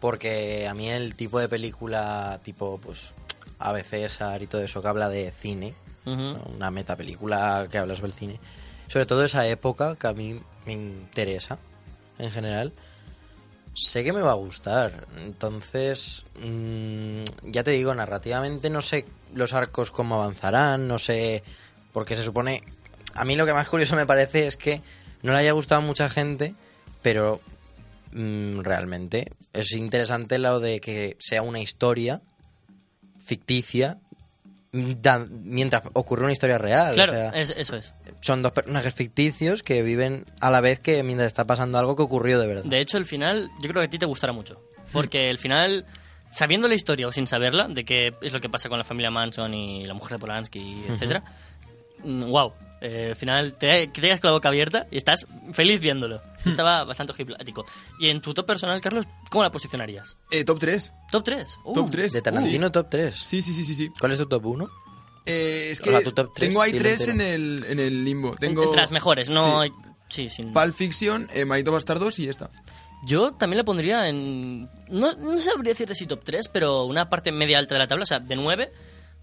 [0.00, 3.12] Porque a mí el tipo de película tipo, pues,
[3.58, 8.14] ABC, César y todo eso que habla de cine, una metapelícula que habla sobre el
[8.14, 8.40] cine,
[8.88, 11.58] sobre todo esa época que a mí me interesa
[12.18, 12.72] en general,
[13.74, 15.06] sé que me va a gustar.
[15.18, 21.42] Entonces, mm, ya te digo, narrativamente no sé los arcos cómo avanzarán, no sé,
[21.92, 22.62] porque se supone...
[23.14, 24.80] A mí lo que más curioso me parece es que
[25.22, 26.54] no le haya gustado a mucha gente,
[27.02, 27.40] pero
[28.12, 32.20] mm, realmente es interesante lo de que sea una historia
[33.20, 33.98] ficticia
[34.72, 36.94] da- mientras ocurre una historia real.
[36.94, 37.92] Claro, o sea, es- eso es.
[38.20, 42.02] son dos personajes ficticios que viven a la vez que mientras está pasando algo que
[42.02, 42.64] ocurrió de verdad.
[42.64, 44.60] De hecho, el final, yo creo que a ti te gustará mucho.
[44.92, 45.84] Porque el final
[46.30, 49.10] sabiendo la historia o sin saberla, de qué es lo que pasa con la familia
[49.10, 51.22] Manson y la mujer de Polanski, etcétera,
[52.04, 52.52] wow.
[52.84, 56.20] Eh, al final te, que te quedas con la boca abierta y estás feliz viéndolo.
[56.44, 57.64] Estaba bastante ojiplático.
[58.00, 60.16] Y en tu top personal, Carlos, ¿cómo la posicionarías?
[60.32, 60.92] Eh, top 3.
[61.12, 61.58] ¿Top 3?
[61.64, 62.12] Uh, Top 3.
[62.12, 63.14] De Tarantino, top 3.
[63.16, 63.74] Sí, sí, sí, sí.
[63.74, 63.88] sí.
[64.00, 64.68] ¿Cuál es tu top 1?
[65.26, 68.04] Eh, es O que sea, tu top tres, tengo ahí tres en el, en el
[68.04, 68.30] limbo.
[68.30, 69.62] en- Tengo Entre las mejores, no...
[69.62, 69.70] Sí.
[70.08, 70.52] Sí, sin...
[70.52, 72.50] Pulp Fiction, eh, Marito Bastardos y esta.
[73.06, 74.64] Yo también le pondría en...
[74.88, 78.02] No, no sabría decirte si top 3, pero una parte media alta de la tabla,
[78.02, 78.72] o sea, de 9,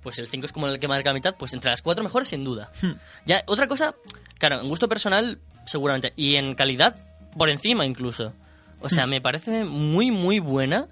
[0.01, 2.29] pues el 5 es como el que marca la mitad, pues entre las 4 mejores
[2.29, 2.71] sin duda.
[3.25, 3.95] Ya, otra cosa,
[4.37, 6.95] claro, en gusto personal seguramente, y en calidad
[7.37, 8.33] por encima incluso.
[8.81, 10.87] O sea, me parece muy, muy buena,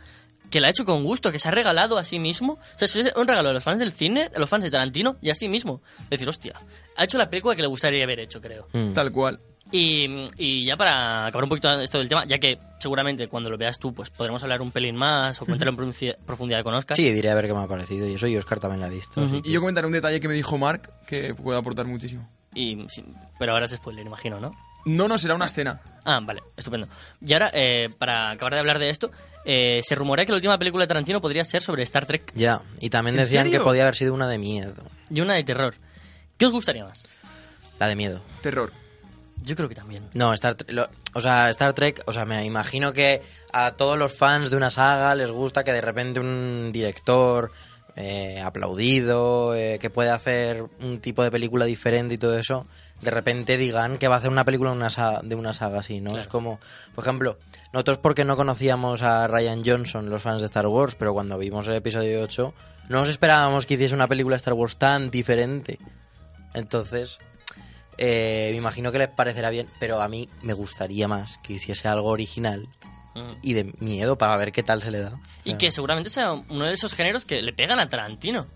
[0.50, 2.54] que la ha hecho con gusto, que se ha regalado a sí mismo.
[2.54, 5.18] O sea, es un regalo a los fans del cine, a los fans de Tarantino
[5.22, 5.82] y a sí mismo.
[6.10, 6.54] Decir, hostia,
[6.96, 8.68] ha hecho la película que le gustaría haber hecho, creo.
[8.74, 8.94] Mm.
[8.94, 9.40] Tal cual.
[9.72, 13.58] Y, y ya para acabar un poquito esto del tema, ya que seguramente cuando lo
[13.58, 16.96] veas tú, pues podremos hablar un pelín más o comentar en profundidad con Oscar.
[16.96, 18.08] Sí, diré a ver qué me ha parecido.
[18.08, 19.22] Y eso, y Oscar también la ha visto.
[19.44, 22.30] Y yo comentaré un detalle que me dijo Mark que puede aportar muchísimo.
[22.54, 23.04] Y, sí,
[23.38, 24.56] pero ahora es spoiler, imagino, ¿no?
[24.86, 25.82] No, no, será una escena.
[26.06, 26.88] Ah, vale, estupendo.
[27.20, 29.12] Y ahora, eh, para acabar de hablar de esto,
[29.44, 32.62] eh, se rumorea que la última película de Tarantino podría ser sobre Star Trek Ya,
[32.80, 33.60] y también ¿En decían serio?
[33.60, 34.74] que podía haber sido una de miedo.
[35.10, 35.76] y una de terror.
[36.38, 37.04] ¿Qué os gustaría más?
[37.80, 38.22] La de miedo.
[38.42, 38.72] Terror.
[39.44, 40.04] Yo creo que también.
[40.14, 43.22] No, Star Tre- lo- o sea, Star Trek, o sea, me imagino que
[43.54, 47.52] a todos los fans de una saga les gusta que de repente un director
[47.96, 52.64] eh, aplaudido, eh, que puede hacer un tipo de película diferente y todo eso,
[53.02, 55.80] de repente digan que va a hacer una película de una saga, de una saga
[55.80, 56.12] así, ¿no?
[56.12, 56.22] Claro.
[56.22, 56.60] Es como,
[56.94, 57.40] por ejemplo,
[57.74, 61.68] nosotros porque no conocíamos a Ryan Johnson, los fans de Star Wars, pero cuando vimos
[61.70, 62.54] el episodio 8,
[62.90, 65.80] no nos esperábamos que hiciese una película de Star Wars tan diferente.
[66.54, 67.18] Entonces,
[67.98, 71.88] eh, me imagino que les parecerá bien, pero a mí me gustaría más que hiciese
[71.88, 72.68] algo original
[73.18, 73.38] Mm.
[73.42, 75.20] y de miedo para ver qué tal se le da.
[75.44, 78.48] Y que seguramente sea uno de esos géneros que le pegan a Tarantino.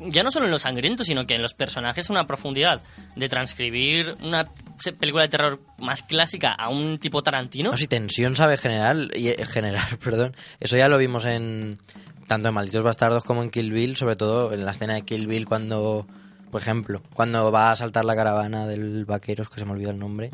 [0.00, 2.82] Ya no solo en lo sangriento, sino que en los personajes una profundidad
[3.14, 4.50] de transcribir una
[4.98, 7.70] película de terror más clásica a un tipo Tarantino.
[7.70, 10.34] No, si tensión sabe generar, y, eh, generar, perdón.
[10.58, 11.78] Eso ya lo vimos en
[12.26, 15.28] tanto en Malditos Bastardos como en Kill Bill, sobre todo en la escena de Kill
[15.28, 16.08] Bill cuando,
[16.52, 19.90] por ejemplo, cuando va a saltar la caravana del vaquero, es que se me olvida
[19.90, 20.26] el nombre.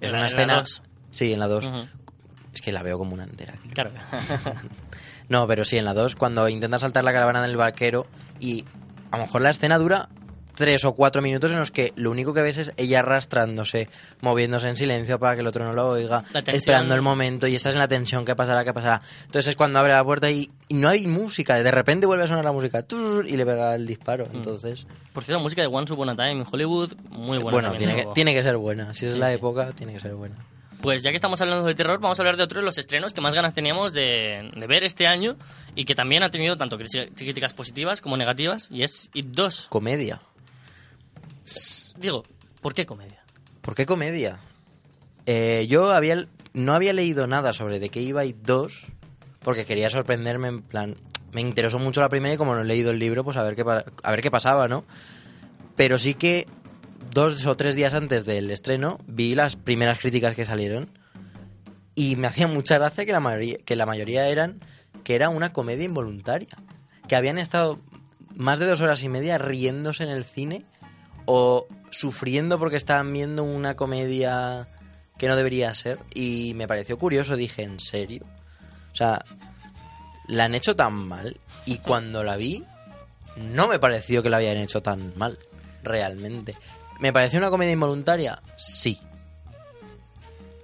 [0.00, 0.54] Es una en la escena...
[0.56, 0.82] dos.
[1.10, 1.66] Sí, en la 2.
[1.66, 1.86] Ujú.
[2.52, 3.54] Es que la veo como una entera.
[3.72, 3.90] Claro.
[5.28, 8.06] No, pero sí, en la 2, cuando intenta saltar la caravana del vaquero
[8.38, 8.66] y
[9.10, 10.10] a lo mejor la escena dura
[10.54, 13.88] tres o cuatro minutos en los que lo único que ves es ella arrastrándose,
[14.20, 17.72] moviéndose en silencio para que el otro no lo oiga, esperando el momento y estás
[17.74, 18.64] en la tensión, ¿qué pasará?
[18.64, 19.00] ¿Qué pasará?
[19.24, 22.28] Entonces es cuando abre la puerta y, y no hay música, de repente vuelve a
[22.28, 22.84] sonar la música
[23.26, 24.26] y le pega el disparo.
[24.32, 24.36] Mm.
[24.36, 27.68] Entonces, Por cierto, música de Once Upon a Time en Hollywood, muy buena.
[27.68, 28.92] bueno, tiene, que, tiene que ser buena.
[28.94, 29.34] Si es Sí, la sí.
[29.34, 30.36] época, tiene que ser buena.
[30.80, 33.14] Pues ya que estamos hablando de terror, vamos a hablar de otro de los estrenos
[33.14, 35.36] que más ganas teníamos de, de ver este año
[35.76, 39.66] y que también ha tenido tanto críticas positivas como negativas, y es It 2.
[39.70, 40.20] Comedia.
[41.98, 42.22] Digo,
[42.60, 43.22] ¿por qué comedia?
[43.60, 44.40] ¿Por qué comedia?
[45.26, 48.86] Eh, yo había no había leído nada sobre de qué iba It 2
[49.40, 50.96] porque quería sorprenderme en plan
[51.32, 53.56] me interesó mucho la primera y como no he leído el libro pues a ver
[53.56, 54.84] qué a ver qué pasaba no
[55.76, 56.46] pero sí que
[57.12, 60.90] dos o tres días antes del estreno vi las primeras críticas que salieron
[61.94, 64.58] y me hacía mucha gracia que la mayoría que la mayoría eran
[65.04, 66.56] que era una comedia involuntaria
[67.08, 67.78] que habían estado
[68.34, 70.66] más de dos horas y media riéndose en el cine
[71.26, 74.68] o sufriendo porque estaban viendo una comedia
[75.18, 78.24] que no debería ser y me pareció curioso, dije, ¿en serio?
[78.92, 79.24] O sea,
[80.26, 82.64] la han hecho tan mal y cuando la vi
[83.36, 85.38] no me pareció que la habían hecho tan mal,
[85.82, 86.54] realmente.
[87.00, 88.40] ¿Me pareció una comedia involuntaria?
[88.56, 89.00] Sí.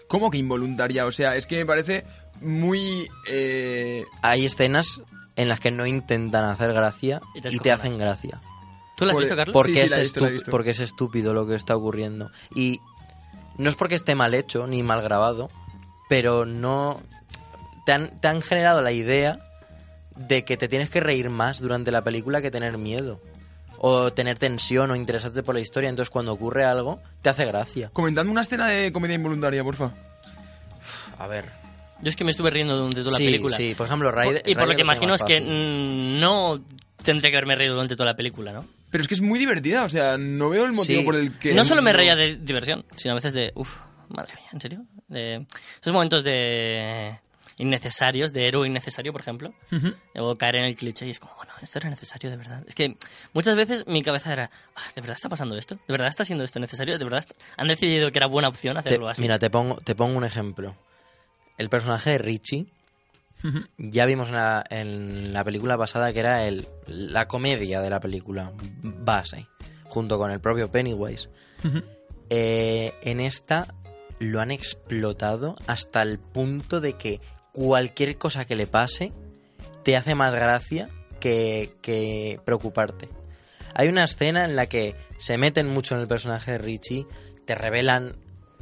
[0.09, 1.07] ¿Cómo que involuntaria?
[1.07, 2.05] O sea, es que me parece
[2.41, 3.09] muy...
[3.29, 5.01] eh, Hay escenas
[5.37, 7.81] en las que no intentan hacer gracia Y y te te, descojonas.
[7.81, 8.41] hacen gracia.
[8.99, 9.53] ¿Tú la has Por- visto, Carlos?
[9.55, 10.51] Porque, Sí, sí, es la he visto, la he estu- visto.
[10.51, 12.31] porque es estúpido lo que está ocurriendo.
[12.55, 12.81] Y
[13.57, 15.49] no es porque esté mal hecho ni mal grabado,
[16.09, 17.01] pero no.
[17.87, 19.39] Te han, te han generado la idea
[20.17, 23.21] de que te tienes que reír más durante la película que tener miedo.
[23.81, 25.89] O tener tensión o interesarte por la historia.
[25.89, 27.91] Entonces, cuando ocurre algo, te hace gracia.
[27.93, 29.93] Comentadme una escena de comedia involuntaria, porfa.
[31.19, 31.45] A ver.
[32.01, 33.57] Yo es que me estuve riendo durante toda sí, la película.
[33.57, 33.75] sí.
[33.77, 36.61] Por ejemplo, Raid- y por lo que lo imagino es que no
[37.05, 38.65] tendría que haberme reído durante toda la película, ¿no?
[38.91, 41.05] Pero es que es muy divertida, o sea, no veo el motivo Sí.
[41.05, 41.53] por el que...
[41.55, 44.85] no solo me reía de diversión, sino a veces de, uff, madre mía, ¿en serio?
[45.09, 45.47] De
[45.81, 47.19] esos momentos de
[47.59, 49.53] innecesarios, de héroe innecesario, por ejemplo.
[49.73, 49.95] Ujú.
[50.17, 52.63] O caer en el cliché y es como, bueno, esto era necesario de verdad.
[52.69, 52.97] Es que
[53.35, 55.75] muchas veces mi cabeza era, "Ah, ¿de verdad está pasando esto?
[55.75, 56.97] ¿De verdad está siendo esto necesario?
[56.99, 57.25] ¿De verdad
[57.57, 59.21] han decidido que era buena opción Te- hacerlo así?
[59.23, 60.77] mira, te pongo, te pongo un ejemplo.
[61.59, 62.67] El personaje de Richie
[63.79, 68.01] ya vimos en la, en la película pasada que era el, la comedia de la
[68.01, 69.47] película base,
[69.85, 71.29] junto con el propio Pennywise.
[72.31, 73.75] Eh, en esta
[74.19, 77.21] lo han explotado hasta el punto de que
[77.53, 79.13] cualquier cosa que le pase
[79.85, 80.89] te hace más gracia
[81.21, 83.09] que, que preocuparte.
[83.75, 87.07] Hay una escena en la que se meten mucho en el personaje de Richie,
[87.45, 88.17] te revelan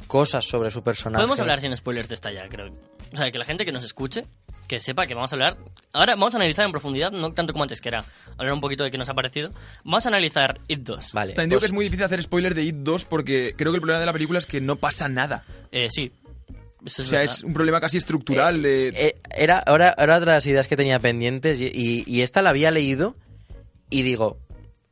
[0.07, 1.21] cosas sobre su personaje.
[1.21, 2.71] Podemos hablar sin spoilers de esta ya, creo.
[3.13, 4.25] O sea, que la gente que nos escuche,
[4.67, 5.57] que sepa que vamos a hablar...
[5.93, 8.03] Ahora vamos a analizar en profundidad, no tanto como antes, que era
[8.37, 9.51] hablar un poquito de qué nos ha parecido.
[9.83, 11.13] Vamos a analizar It 2.
[11.13, 13.71] Vale, También digo pues- que es muy difícil hacer spoiler de It 2 porque creo
[13.71, 15.43] que el problema de la película es que no pasa nada.
[15.71, 16.11] Eh, sí.
[16.85, 17.35] Eso O sea, verdad.
[17.35, 18.89] es un problema casi estructural de...
[18.89, 22.41] Eh, era, ahora, ahora otra de las ideas que tenía pendientes y, y- y esta
[22.41, 23.15] la había leído
[23.89, 24.37] y digo,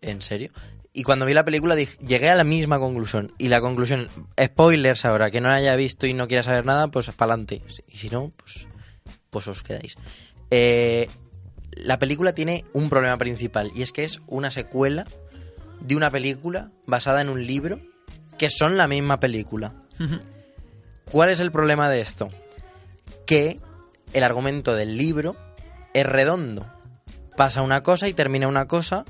[0.02, 0.52] ¿en serio?
[0.94, 3.32] Y cuando vi la película dije- llegué a la misma conclusión.
[3.38, 4.10] Y la conclusión,
[4.42, 7.62] spoilers ahora, que no la haya visto y no quiera saber nada, pues para adelante.
[7.88, 8.68] Y si no, pues,
[9.36, 9.98] pues os quedáis.
[10.50, 11.10] Eh,
[11.74, 15.06] la película tiene un problema principal y es que es una secuela
[15.82, 17.82] de una película basada en un libro
[18.38, 19.74] que son la misma película.
[21.12, 22.30] ¿Cuál es el problema de esto?
[23.26, 23.60] Que
[24.14, 25.36] el argumento del libro
[25.94, 26.66] es redondo.
[27.36, 29.04] Pasa una cosa y termina una cosa,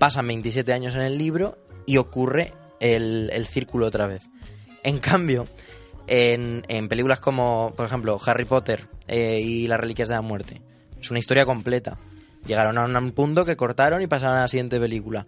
[0.00, 4.28] pasan 27 años en el libro y ocurre el, el círculo otra vez.
[4.82, 5.46] En cambio,
[6.10, 10.60] en, en películas como, por ejemplo, Harry Potter eh, y las Reliquias de la Muerte,
[11.00, 11.98] es una historia completa.
[12.44, 15.26] Llegaron a un punto que cortaron y pasaron a la siguiente película.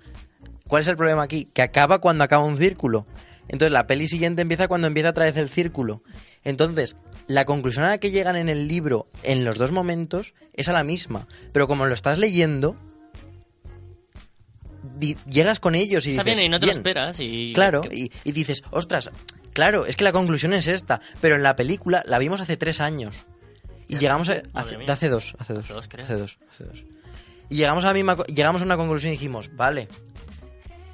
[0.67, 1.49] ¿Cuál es el problema aquí?
[1.53, 3.07] Que acaba cuando acaba un círculo.
[3.49, 6.03] Entonces la peli siguiente empieza cuando empieza otra vez el círculo.
[6.43, 6.97] Entonces,
[7.29, 10.73] la conclusión a la que llegan en el libro en los dos momentos es a
[10.73, 11.29] la misma.
[11.53, 12.75] Pero como lo estás leyendo,
[15.29, 16.39] llegas con ellos y Está dices...
[16.39, 17.21] bien y no te lo esperas.
[17.21, 17.53] Y...
[17.55, 19.11] Claro, y dices, ostras,
[19.53, 21.01] claro, es que la conclusión es esta.
[21.21, 23.27] Pero en la película la vimos hace tres años.
[23.89, 24.43] Y llegamos a...
[24.55, 25.65] hace, de hace dos, hace dos.
[25.65, 26.05] Hace dos, creo.
[26.05, 26.85] hace dos, hace dos.
[27.49, 29.89] Y llegamos a, la misma, llegamos a una conclusión y dijimos, vale,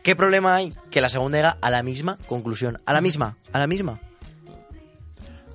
[0.02, 0.74] ¿qué problema hay?
[0.90, 2.80] Que la segunda llega a la misma conclusión.
[2.84, 4.00] A la misma, a la misma.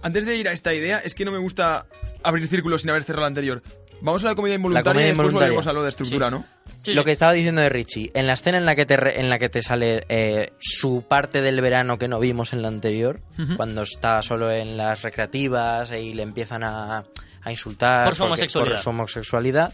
[0.02, 1.88] Antes de ir a esta idea, es que no me gusta
[2.24, 3.64] abrir círculos sin haber cerrado la anterior.
[4.04, 5.48] Vamos a la comedia involuntaria comedia y después involuntaria.
[5.54, 6.46] volvemos a lo de estructura, ¿no?
[6.84, 9.20] Sí, Lo que estaba diciendo de Richie, en la escena en la que te, re-
[9.20, 12.68] en la que te sale eh, su parte del verano que no vimos en la
[12.68, 13.22] anterior,
[13.56, 17.06] cuando está solo en las recreativas y le empiezan a,
[17.42, 18.76] a insultar Por su porque- homosexualidad.
[18.76, 19.74] por su homosexualidad,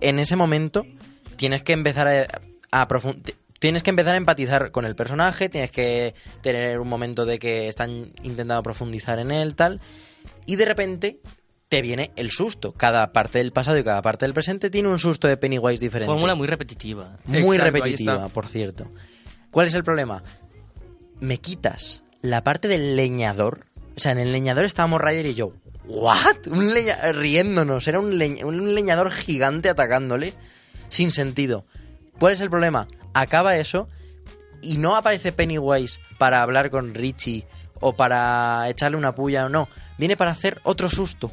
[0.00, 0.84] en ese momento
[1.36, 2.26] tienes que empezar a,
[2.72, 2.88] a
[3.60, 7.68] Tienes que empezar a empatizar con el personaje, tienes que tener un momento de que
[7.68, 9.80] están intentando profundizar en él, tal,
[10.46, 11.20] y de repente
[11.72, 12.72] te viene el susto.
[12.72, 16.12] Cada parte del pasado y cada parte del presente tiene un susto de Pennywise diferente.
[16.12, 17.16] Fórmula muy repetitiva.
[17.24, 18.90] Muy Exacto, repetitiva, por cierto.
[19.50, 20.22] ¿Cuál es el problema?
[21.20, 23.64] Me quitas la parte del leñador.
[23.96, 25.52] O sea, en el leñador estábamos Ryder y yo.
[25.86, 26.46] ¿What?
[26.50, 27.88] Un leña riéndonos.
[27.88, 30.34] Era un, leña- un leñador gigante atacándole.
[30.90, 31.64] Sin sentido.
[32.18, 32.86] ¿Cuál es el problema?
[33.14, 33.88] Acaba eso
[34.60, 37.46] y no aparece Pennywise para hablar con Richie
[37.80, 39.70] o para echarle una puya o no.
[39.96, 41.32] Viene para hacer otro susto.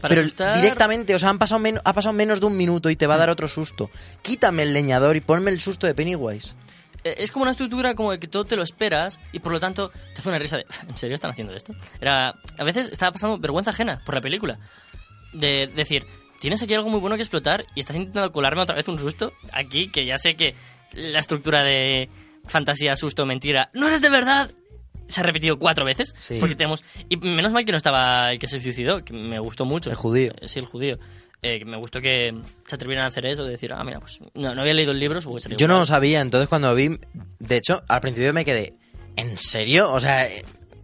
[0.00, 2.96] Para Pero asustar- directamente, o sea, han pasado ha pasado menos de un minuto y
[2.96, 3.90] te va a dar otro susto.
[4.22, 6.54] Quítame el leñador y ponme el susto de Pennywise.
[7.04, 9.60] Eh, Es como una estructura como de que todo te lo esperas y por lo
[9.60, 11.74] tanto te hace una risa de ¿en serio están haciendo esto?
[12.00, 14.58] Era a veces estaba pasando vergüenza ajena por la película.
[15.32, 16.04] De decir,
[16.40, 19.32] tienes aquí algo muy bueno que explotar y estás intentando colarme otra vez un susto
[19.52, 20.54] aquí que ya sé que
[20.92, 22.10] la estructura de
[22.48, 24.50] fantasía, susto, mentira, no eres de verdad.
[25.10, 26.36] Se ha repetido cuatro veces Sí.
[26.40, 29.64] porque tenemos y menos mal que no estaba el que se suicidó, que me gustó
[29.64, 29.90] mucho.
[29.90, 30.32] El judío.
[30.40, 30.98] Eh, Sí, el judío.
[31.42, 32.34] Eh, me gustó que
[32.66, 35.00] se atrevieran a hacer eso, de decir, ah, mira, pues no, no había leído el
[35.00, 36.98] libro, supongo que Yo no lo sabía, entonces cuando lo vi,
[37.38, 38.74] de hecho, al principio me quedé,
[39.16, 39.90] ¿en serio?
[39.90, 40.28] O sea,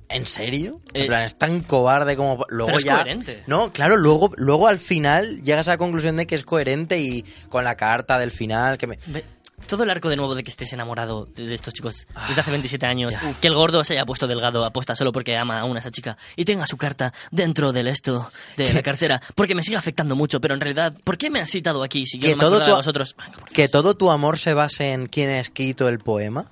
[0.09, 0.79] ¿en serio?
[0.95, 3.43] En Eh, plan, es tan cobarde como luego pero es ya coherente.
[3.47, 7.23] No, claro, luego luego al final llegas a la conclusión de que es coherente y
[7.51, 9.25] con la carta del final que me Ve-
[9.69, 12.51] Todo el arco de nuevo de que estés enamorado de, de estos chicos desde hace
[12.51, 13.35] 27 años, ya.
[13.41, 16.17] que el gordo se haya puesto delgado aposta solo porque ama a una esa chica
[16.37, 20.41] y tenga su carta dentro del esto de la cartera, porque me sigue afectando mucho,
[20.41, 22.59] pero en realidad, ¿por qué me has citado aquí si yo Que no me todo
[22.61, 23.17] tu- de vosotros?
[23.53, 26.47] Que todo tu amor se base en quién ha escrito el poema.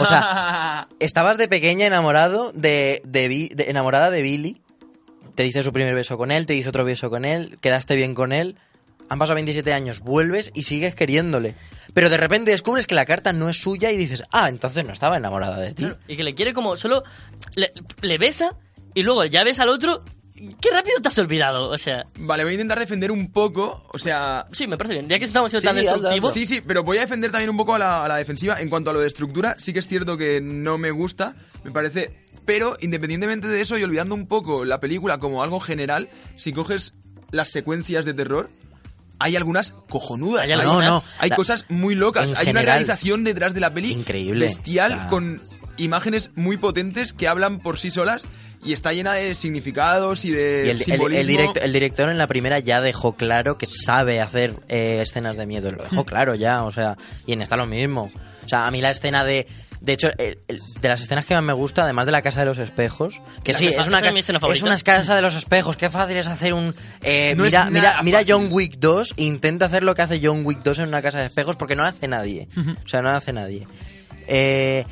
[0.00, 4.60] O sea, estabas de pequeña enamorado de, de- enamorada de Billy.
[5.34, 8.14] Te dice su primer beso con él, te dice otro beso con él, quedaste bien
[8.14, 8.56] con él.
[9.08, 11.54] Han pasado 27 años, vuelves y sigues queriéndole.
[11.92, 14.92] Pero de repente descubres que la carta no es suya y dices, ah, entonces no
[14.92, 15.86] estaba enamorada de ti.
[16.08, 17.04] Y que le quiere como solo
[17.54, 18.56] le, le besa
[18.94, 20.02] y luego ya ves al otro,
[20.60, 23.98] qué rápido te has olvidado, o sea, Vale, voy a intentar defender un poco, o
[23.98, 24.46] sea...
[24.52, 26.98] sí, me parece bien, ya que estamos siendo tan Sí, destructivos, Sí, sí, pero voy
[26.98, 28.60] a defender también un poco a la, a la defensiva.
[28.60, 31.70] En cuanto a lo de estructura, sí que es cierto que no me gusta, me
[31.70, 32.24] parece...
[32.44, 36.92] Pero independientemente de eso y olvidando un poco la película como algo general, si coges
[37.30, 38.50] las secuencias de terror,
[39.18, 40.44] hay algunas cojonudas.
[40.46, 41.02] Hay algunas- No, no.
[41.18, 42.34] hay La- cosas muy locas.
[42.36, 44.44] Hay una realización detrás de la peli increíble.
[44.44, 45.40] bestial con
[45.76, 48.24] imágenes muy potentes que hablan por sí solas
[48.64, 51.20] y está llena de significados y de Y el, el- simbolismo.
[51.20, 55.36] el directo- el director en la primera ya dejó claro que sabe hacer eh, escenas
[55.36, 55.70] de miedo.
[55.70, 55.88] Lo Hmm.
[55.90, 56.96] dejó claro ya, o sea,
[57.26, 58.10] y en esta lo mismo.
[58.44, 59.46] O sea, a mí la escena de.
[59.84, 62.40] De hecho, el- el- de las escenas que más me gusta, además de la casa
[62.40, 63.98] de los espejos, que La sí, casa- es una,
[64.52, 66.74] es una casa de los espejos, qué fácil es hacer un...
[67.02, 68.20] eh, No mira, mira, mira.
[68.26, 71.26] John Wick 2, intenta hacer lo que hace John Wick 2 en una casa de
[71.26, 72.48] espejos porque no lo hace nadie.
[72.84, 73.66] O sea, no lo hace nadie.
[74.26, 74.86] Eh,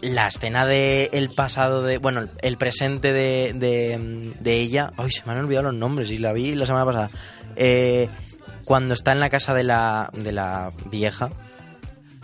[0.00, 5.10] la escena de el pasado de bueno el, el presente de, de, de ella ay
[5.10, 7.10] se me han olvidado los nombres y la vi la semana pasada
[7.56, 8.08] Eh,
[8.64, 11.30] cuando está en la casa de la de la vieja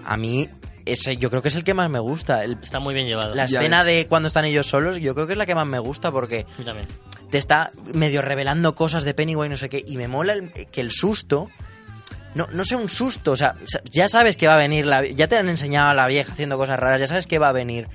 [0.04, 0.48] a mí
[0.86, 3.34] ese yo creo que es el que más me gusta El- Está muy bien llevado.
[3.34, 3.94] la Ya escena ves.
[4.02, 6.46] de cuando están ellos solos yo creo que es la que más me gusta porque
[7.30, 10.80] te está medio revelando cosas de Pennywise no sé qué y me mola el- que
[10.80, 11.50] el susto
[12.34, 15.28] no, no sea un susto, o sea, ya sabes que va a venir, la, ya
[15.28, 17.86] te han enseñado a la vieja haciendo cosas raras, ya sabes que va a venir,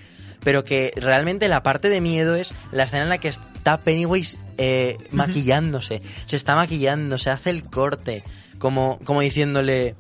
[0.45, 4.37] pero que realmente la parte de miedo es la escena en la que está Pennywise
[4.57, 8.23] eh, maquillándose, se está maquillando, se hace el corte,
[8.59, 9.95] como, como diciéndole,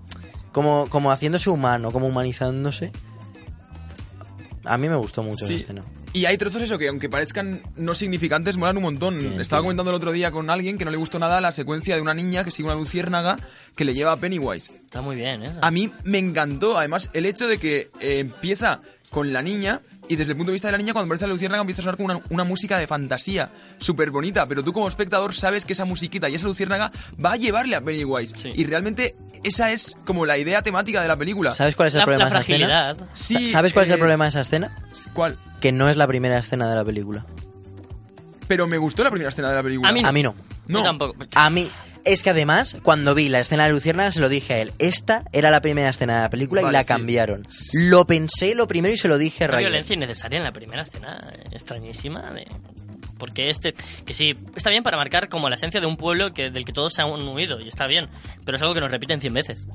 [0.51, 2.91] como, como haciéndose humano, como humanizándose.
[4.65, 5.55] A mí me gustó mucho Sí.
[5.55, 5.83] esa escena.
[6.11, 9.39] Y hay trozos eso que aunque parezcan no significantes, molan un montón.
[9.39, 12.01] Estaba comentando el otro día con alguien que no le gustó nada la secuencia de
[12.01, 13.37] una niña que sigue una luciérnaga
[13.75, 14.71] que le lleva a Pennywise.
[14.85, 15.51] Está muy bien, ¿eh?
[15.61, 18.79] A mí me encantó, además, el hecho de que eh, empieza
[19.11, 21.33] con la niña y desde el punto de vista de la niña, cuando aparece la
[21.33, 24.87] luciérnaga empieza a sonar como una, una música de fantasía, súper bonita, pero tú como
[24.87, 26.91] espectador sabes que esa musiquita y esa luciérnaga
[27.23, 28.35] va a llevarle a Pennywise.
[28.35, 28.51] Sí.
[28.55, 31.51] Y realmente esa es como la idea temática de la película.
[31.51, 32.95] ¿Sabes cuál es el La, problema la de esa escena?
[33.13, 34.75] Sí, ¿Sabes cuál es el eh, problema de esa escena?
[35.13, 35.37] ¿Cuál?
[35.61, 37.25] Que no es la primera escena de la película.
[38.47, 39.89] Pero me gustó la primera escena de la película.
[39.89, 40.09] A mí no.
[40.09, 40.35] A mí no.
[40.67, 40.79] No.
[40.79, 41.15] Yo tampoco.
[41.35, 41.69] A mí,
[42.05, 44.71] es que además, cuando vi la escena de Luciérnaga, se lo dije a él.
[44.79, 46.87] Esta era la primera escena de la película y la sí.
[46.87, 47.47] cambiaron.
[47.73, 49.67] Lo pensé lo primero y se lo dije a Rayo.
[49.67, 52.31] violencia innecesaria en la primera escena, eh, extrañísima.
[52.31, 52.47] de-
[53.17, 53.73] Porque este,
[54.05, 56.71] que sí, está bien para marcar como la esencia de un pueblo que, del que
[56.73, 58.07] todos se han huido, y está bien,
[58.45, 59.67] pero es algo que nos repiten 100 veces.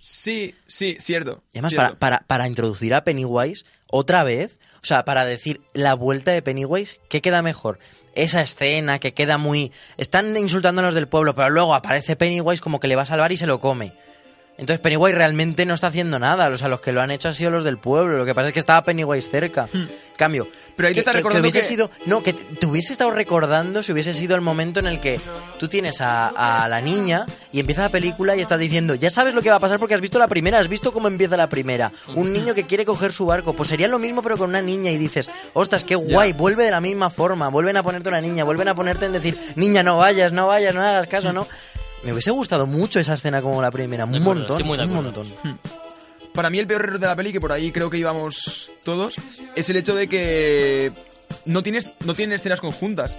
[0.00, 1.42] Sí, sí, cierto.
[1.52, 5.94] Y además, para, para, para introducir a Pennywise otra vez, o sea, para decir la
[5.94, 7.78] vuelta de Pennywise, ¿qué queda mejor?
[8.14, 9.72] Esa escena que queda muy...
[9.96, 10.34] Están
[10.82, 13.46] los del pueblo, pero luego aparece Pennywise como que le va a salvar y se
[13.46, 13.92] lo come.
[14.58, 16.48] Entonces Pennywise realmente no está haciendo nada.
[16.48, 18.18] O sea, los que lo han hecho han sido los del pueblo.
[18.18, 19.68] Lo que pasa es que estaba Pennywise cerca.
[20.16, 20.48] Cambio.
[20.76, 21.90] Pero ahí te está que- que recordando hubiese que- sido.
[22.06, 25.20] No, que te hubiese estado recordando si hubiese sido el momento en el que
[25.60, 29.32] tú tienes a, a la niña y empieza la película y estás diciendo, ya sabes
[29.34, 31.48] lo que va a pasar porque has visto la primera, has visto cómo empieza la
[31.48, 31.92] primera.
[32.16, 33.52] Un niño que quiere coger su barco.
[33.54, 36.72] Pues sería lo mismo pero con una niña y dices, ostras, qué guay, vuelve de
[36.72, 39.98] la misma forma, vuelven a ponerte una niña, vuelven a ponerte en decir, niña, no
[39.98, 41.46] vayas, no vayas, no hagas caso, no.
[42.04, 45.26] Me hubiese gustado mucho esa escena como la primera, un acuerdo, montón, muy un montón.
[46.32, 49.16] Para mí el peor error de la peli, que por ahí creo que íbamos todos,
[49.56, 50.92] es el hecho de que
[51.44, 53.16] no tienes no tienen escenas conjuntas.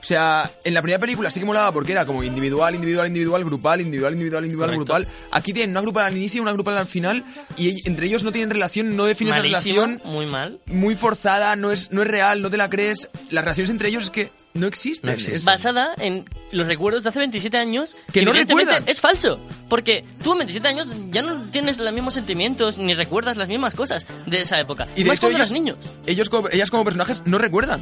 [0.00, 3.44] O sea, en la primera película sí que molaba porque era como individual, individual, individual,
[3.44, 4.84] grupal, individual, individual, individual, Correcto.
[4.94, 5.08] grupal.
[5.30, 7.22] Aquí tienen una grupal al inicio y una grupal al final
[7.56, 10.58] y entre ellos no tienen relación, no defines la relación, muy mal.
[10.66, 13.10] muy forzada, no es, no es real, no te la crees.
[13.30, 15.08] Las relaciones entre ellos es que no existen.
[15.08, 15.36] No existen.
[15.36, 18.88] Es- basada en los recuerdos de hace 27 años Que no evidentemente recuerdan.
[18.90, 23.36] es falso porque tú en 27 años ya no tienes los mismos sentimientos ni recuerdas
[23.36, 26.30] las mismas cosas de esa época Y de más hecho cuando ellos, eres niño ellos
[26.30, 27.80] como- ellas como personajes no recuerdan.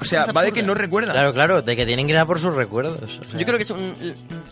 [0.00, 1.14] O sea, va de que no recuerdan.
[1.14, 3.18] Claro, claro, de que tienen que ir a por sus recuerdos.
[3.18, 3.38] o sea.
[3.38, 3.94] yo creo que es un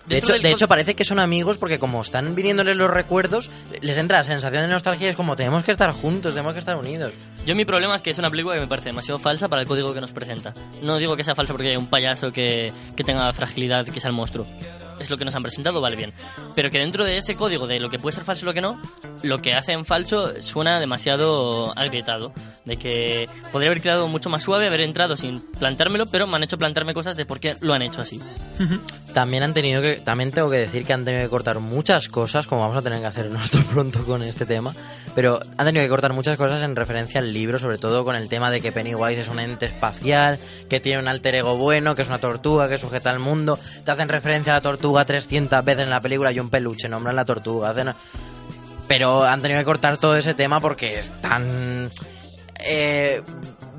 [0.06, 3.96] De hecho, de hecho, parece que son amigos porque como están viniéndoles los recuerdos, les
[3.98, 6.76] entra la sensación de nostalgia y es como tenemos que estar juntos, tenemos que estar
[6.76, 7.12] unidos.
[7.46, 9.68] Yo mi problema es que es una película que me parece demasiado falsa para el
[9.68, 10.52] código que nos presenta.
[10.82, 14.10] No digo que sea falsa porque hay un payaso que, que tenga fragilidad, que sea
[14.10, 14.46] el monstruo.
[15.00, 16.12] Es lo que nos han presentado, vale bien.
[16.54, 18.60] Pero que dentro de ese código de lo que puede ser falso y lo que
[18.60, 18.80] no,
[19.22, 22.32] lo que hace en falso suena demasiado agrietado.
[22.64, 26.42] De que podría haber quedado mucho más suave, haber entrado sin plantármelo, pero me han
[26.42, 28.20] hecho plantarme cosas de por qué lo han hecho así.
[29.16, 32.46] También han tenido que, también tengo que decir que han tenido que cortar muchas cosas,
[32.46, 34.74] como vamos a tener que hacer nosotros pronto con este tema,
[35.14, 38.28] pero han tenido que cortar muchas cosas en referencia al libro, sobre todo con el
[38.28, 40.38] tema de que Pennywise es un ente espacial,
[40.68, 43.90] que tiene un alter ego bueno, que es una tortuga, que sujeta al mundo, te
[43.90, 47.24] hacen referencia a la tortuga 300 veces en la película y un peluche, nombran la
[47.24, 47.74] tortuga.
[48.86, 51.90] Pero han tenido que cortar todo ese tema porque es tan...
[52.60, 53.22] eh,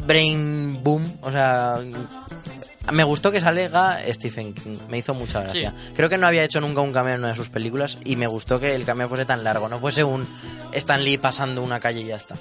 [0.07, 1.75] brain boom, o sea
[2.91, 5.73] Me gustó que salga Stephen King, me hizo mucha gracia.
[5.93, 8.27] Creo que no había hecho nunca un cameo en una de sus películas y me
[8.27, 10.25] gustó que el cameo fuese tan largo, no fuese un
[10.71, 12.35] Stan Lee pasando una calle y ya está.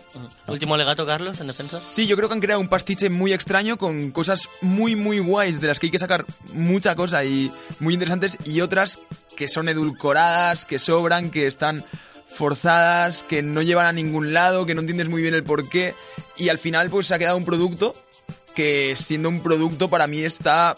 [0.47, 1.80] Último legato, Carlos, en defensa.
[1.80, 5.61] Sí, yo creo que han creado un pastiche muy extraño con cosas muy, muy guays
[5.61, 9.01] de las que hay que sacar mucha cosa y muy interesantes y otras
[9.36, 11.84] que son edulcoradas, que sobran, que están
[12.28, 15.94] forzadas, que no llevan a ningún lado, que no entiendes muy bien el porqué
[16.36, 17.94] y al final pues se ha quedado un producto
[18.57, 20.75] que siendo un producto para mí está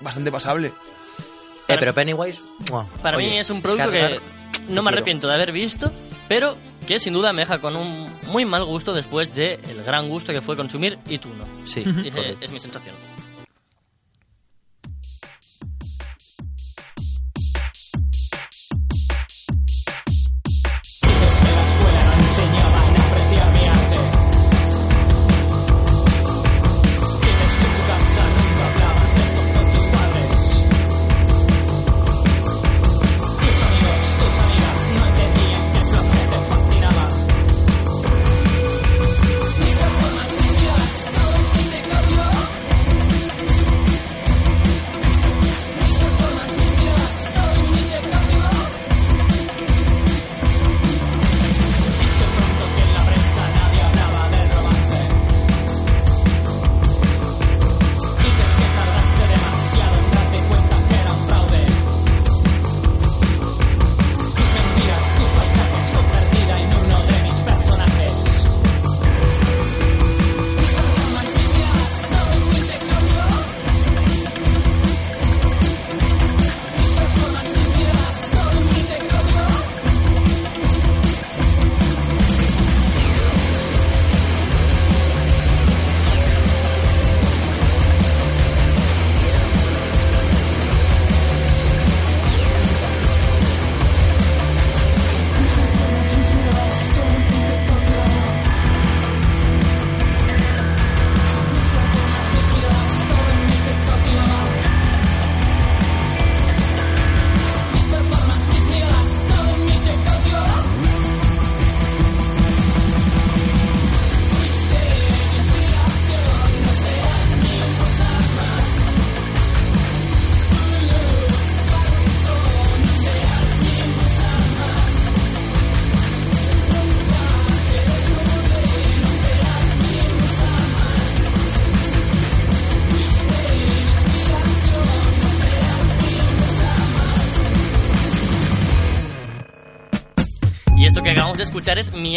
[0.00, 0.72] bastante pasable.
[1.68, 2.42] Eh, pero Pennywise...
[3.00, 4.20] Para Oye, mí es un producto que
[4.68, 5.90] no me arrepiento de haber visto,
[6.28, 10.32] pero que sin duda me deja con un muy mal gusto después del gran gusto
[10.32, 11.44] que fue consumir y tú no.
[11.66, 11.84] Sí,
[12.40, 12.94] es mi sensación.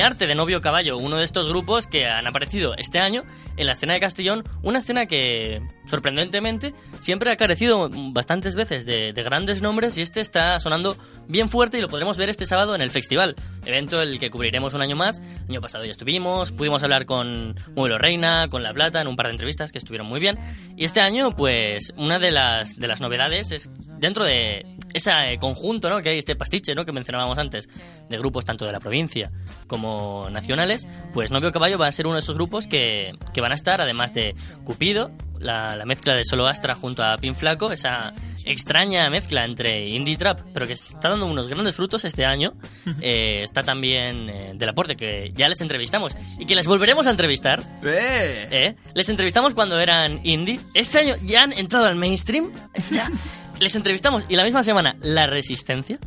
[0.02, 3.24] Arte de Novio Caballo, uno de estos grupos que han aparecido este año
[3.58, 9.14] en la escena de Castellón, una escena que, sorprendentemente, siempre ha carecido bastantes veces de,
[9.14, 10.96] de grandes nombres y este está sonando
[11.28, 13.36] bien fuerte y lo podremos ver este sábado en el festival,
[13.66, 15.20] evento el que cubriremos un año más.
[15.20, 19.16] El año pasado ya estuvimos, pudimos hablar con Muelo Reina, con La Plata, en un
[19.16, 20.38] par de entrevistas que estuvieron muy bien.
[20.76, 23.70] Y este año, pues, una de las, de las novedades es
[24.00, 24.66] dentro de
[24.96, 26.02] ese conjunto, ¿no?
[26.02, 26.86] Que hay este pastiche, ¿no?
[26.86, 27.70] Que mencionábamos antes,
[28.10, 29.32] de grupos tanto de la provincia
[29.68, 33.52] como nacionales, pues Novio Caballo va a ser uno de esos grupos que, que van
[33.52, 37.72] a estar, además de Cupido, la, la mezcla de Solo Astra junto a Pin Flaco,
[37.72, 38.14] esa
[38.46, 42.54] extraña mezcla entre indie trap, pero que está dando unos grandes frutos este año.
[43.02, 47.12] Eh, está también eh, Del Aporte, que ya les entrevistamos y que les volveremos a
[47.12, 47.62] entrevistar.
[47.84, 48.48] ¡Eh!
[48.52, 48.76] ¿eh?
[48.94, 50.60] Les entrevistamos cuando eran indie.
[50.74, 52.52] Este año ya han entrado al mainstream.
[52.92, 53.12] Ya.
[53.60, 55.98] Les entrevistamos y la misma semana La Resistencia.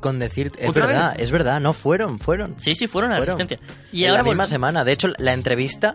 [0.00, 2.54] Con decir, es ¿Otra verdad, es verdad, no fueron, fueron.
[2.58, 3.38] Sí, sí, fueron a La Fueron.
[3.38, 3.76] Resistencia.
[3.92, 4.84] Y en ahora la misma volvemos- semana.
[4.84, 5.94] De hecho, la entrevista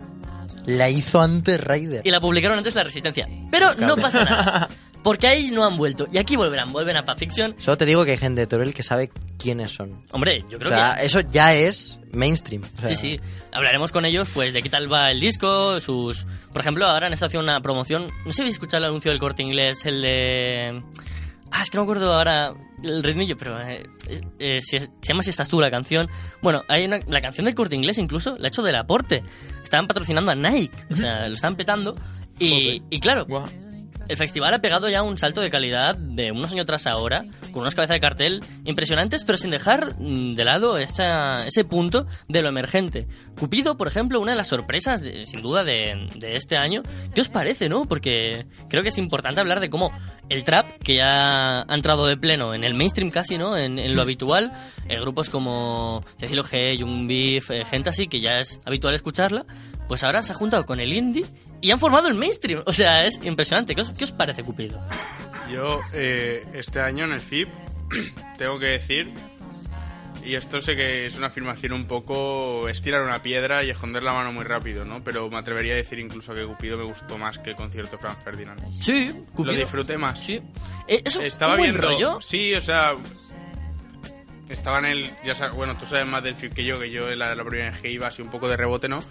[0.66, 2.02] la hizo antes Raider.
[2.04, 3.28] Y la publicaron antes La Resistencia.
[3.50, 4.68] Pero no pasa nada.
[5.02, 6.06] Porque ahí no han vuelto.
[6.12, 6.72] Y aquí volverán.
[6.72, 7.54] Vuelven a Pulp Fiction.
[7.58, 10.04] Solo te digo que hay gente de Torel que sabe quiénes son.
[10.12, 11.06] Hombre, yo O creo sea, que...
[11.06, 12.62] eso ya es mainstream.
[12.62, 13.20] O sea, Sí, sí.
[13.52, 16.24] Hablaremos con ellos, pues, de qué tal va el disco, sus...
[16.52, 18.04] Por ejemplo, ahora han estado haciendo una promoción...
[18.24, 20.82] No sé si habéis escuchado el anuncio del Corte Inglés, el de...
[21.50, 23.60] Ah, es que no me acuerdo ahora el ritmillo, pero...
[23.60, 23.82] eh,
[24.38, 26.08] eh, si- se llama Si estás tú la canción.
[26.40, 29.22] Bueno, hay una- la canción del Corte Inglés incluso la ha hecho del aporte.
[29.62, 30.70] Estaban patrocinando a Nike.
[30.90, 31.94] O sea, lo están petando.
[32.38, 33.44] Y, y claro, Guau.
[34.12, 37.62] El festival ha pegado ya un salto de calidad de unos años tras ahora, con
[37.62, 42.42] unas cabezas de cartel impresionantes, pero sin dejar mm, de lado esa- ese punto de
[42.42, 43.06] lo emergente.
[43.38, 46.82] Cupido, por ejemplo, una de las sorpresas, de- sin duda, de, de este año.
[47.14, 47.86] ¿Qué os parece, no?
[47.86, 49.90] Porque creo que es importante hablar de cómo
[50.28, 53.56] el trap, que ya ha entrado de pleno en el mainstream casi, ¿no?
[53.56, 54.52] En, en lo habitual,
[54.88, 59.44] eh, grupos como Cecilio G, Young Beef, eh, gente así, que ya es habitual escucharla,
[59.88, 61.24] pues ahora se ha juntado con el indie
[61.62, 62.62] y han formado el mainstream.
[62.66, 63.74] O sea, es impresionante.
[63.74, 64.78] ¿Qué os, qué os parece, Cupido?
[65.50, 67.48] Yo, eh, este año en el FIP,
[68.38, 69.08] tengo que decir,
[70.24, 74.12] y esto sé que es una afirmación un poco estirar una piedra y esconder la
[74.12, 75.02] mano muy rápido, ¿no?
[75.02, 78.02] Pero me atrevería a decir incluso que Cupido me gustó más que el concierto de
[78.02, 78.60] Frank Ferdinand.
[78.80, 79.52] Sí, Cupido.
[79.52, 80.18] Lo disfruté más.
[80.20, 80.40] Sí.
[80.88, 81.88] Eh, ¿Eso Estaba buen viendo.
[81.88, 82.20] rollo?
[82.20, 82.94] Sí, o sea.
[84.48, 85.10] Estaba en el.
[85.24, 87.70] Ya sabes, bueno, tú sabes más del FIP que yo, que yo la, la primera
[87.70, 89.02] vez que iba así un poco de rebote, ¿no?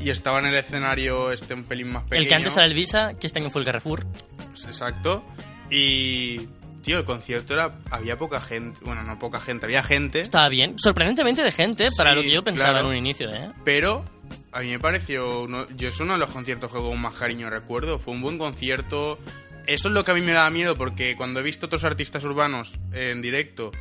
[0.00, 2.22] Y estaba en el escenario este un pelín más pequeño.
[2.22, 4.06] El que antes era el Visa, que este año fue el Carrefour.
[4.50, 5.24] Pues exacto.
[5.70, 6.48] Y.
[6.82, 7.78] Tío, el concierto era.
[7.90, 8.78] Había poca gente.
[8.84, 10.20] Bueno, no poca gente, había gente.
[10.20, 10.78] Estaba bien.
[10.78, 12.86] Sorprendentemente de gente para Sí, lo que yo pensaba claro.
[12.86, 13.50] en un inicio, ¿eh?
[13.64, 14.04] Pero
[14.52, 15.42] a mí me pareció.
[15.42, 17.98] uno- yo es uno de los conciertos que con más cariño recuerdo.
[17.98, 19.18] Fue un buen concierto.
[19.66, 22.22] Eso es lo que a mí me daba miedo porque cuando he visto otros artistas
[22.22, 23.72] urbanos en directo.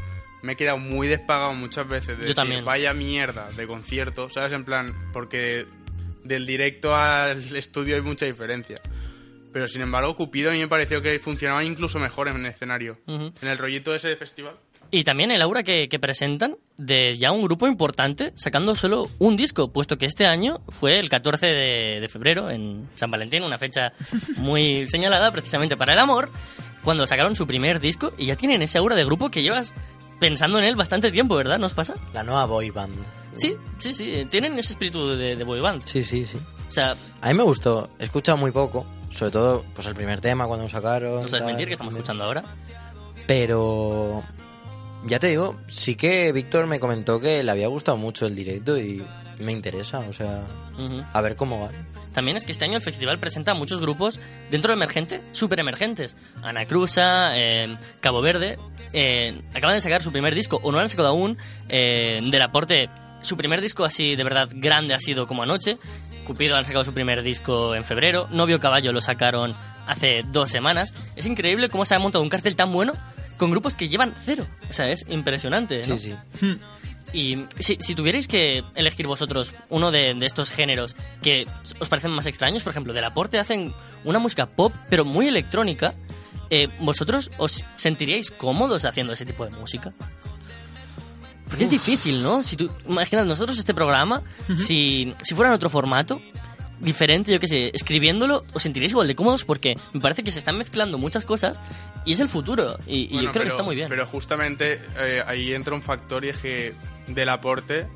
[0.41, 2.65] Me he quedado muy despagado muchas veces de Yo decir, también.
[2.65, 4.51] vaya mierda de concierto, ¿sabes?
[4.51, 5.65] En plan, porque
[6.25, 8.81] del directo al estudio hay mucha diferencia.
[9.53, 12.97] Pero sin embargo, Cupido a mí me pareció que funcionaba incluso mejor en el escenario.
[13.07, 14.55] En el rollito ese de festival.
[14.91, 19.35] Y también el aura que, que presentan de ya un grupo importante sacando solo un
[19.35, 23.57] disco, puesto que este año fue el 14 de, de febrero en San Valentín, una
[23.57, 23.93] fecha
[24.37, 26.29] muy señalada precisamente para el amor,
[26.83, 29.73] cuando sacaron su primer disco y ya tienen ese aura de grupo que llevas
[30.19, 31.59] pensando en él bastante tiempo, ¿verdad?
[31.59, 31.95] ¿Nos pasa?
[32.13, 32.95] La nueva boy band.
[33.35, 35.83] Sí, sí, sí, tienen ese espíritu de, de boy band.
[35.85, 36.37] Sí, sí, sí.
[36.67, 37.89] O sea, A mí me gustó.
[37.99, 38.85] He escuchado muy poco.
[39.11, 41.21] Sobre todo, pues el primer tema cuando lo sacaron.
[41.21, 42.43] no sabes mentir que estamos escuchando ahora.
[43.27, 44.23] Pero
[45.05, 48.77] ya te digo, sí que Víctor me comentó que le había gustado mucho el directo
[48.77, 49.03] y
[49.39, 50.41] me interesa, o sea,
[51.13, 51.69] a ver cómo va.
[52.13, 54.19] También es que este año el festival presenta muchos grupos
[54.49, 56.15] dentro de emergente, súper emergentes.
[56.41, 58.57] Ana Cruza, eh, Cabo Verde,
[58.93, 62.41] eh, acaban de sacar su primer disco, o no lo han sacado aún, eh, del
[62.41, 62.89] aporte.
[63.25, 65.77] Su primer disco así de verdad grande ha sido como anoche.
[66.25, 68.27] Cupido han sacado su primer disco en febrero.
[68.31, 69.55] Novio Caballo lo sacaron
[69.87, 70.93] hace dos semanas.
[71.15, 72.93] Es increíble cómo se ha montado un cartel tan bueno
[73.37, 74.47] con grupos que llevan cero.
[74.69, 75.81] O sea, es impresionante.
[75.87, 75.97] ¿no?
[75.97, 76.59] Sí, sí.
[77.13, 81.47] Y si, si tuvierais que elegir vosotros uno de, de estos géneros que
[81.79, 83.73] os parecen más extraños, por ejemplo, del aporte hacen
[84.03, 85.93] una música pop, pero muy electrónica,
[86.49, 89.93] eh, ¿vosotros os sentiríais cómodos haciendo ese tipo de música?
[91.47, 92.41] Porque es difícil, ¿no?
[92.43, 94.21] Si tú, imagina, nosotros este programa,
[94.55, 96.19] si, si fuera en otro formato,
[96.79, 100.39] diferente, yo qué sé, escribiéndolo, os sentiríais igual de cómodos porque me parece que se
[100.39, 101.61] están mezclando muchas cosas
[102.03, 102.77] y es el futuro.
[102.87, 103.87] Y, y Bueno, yo creo que pero- está muy bien.
[103.89, 106.73] Pero justamente eh, ahí entra un factor y es que
[107.07, 107.87] del aporte,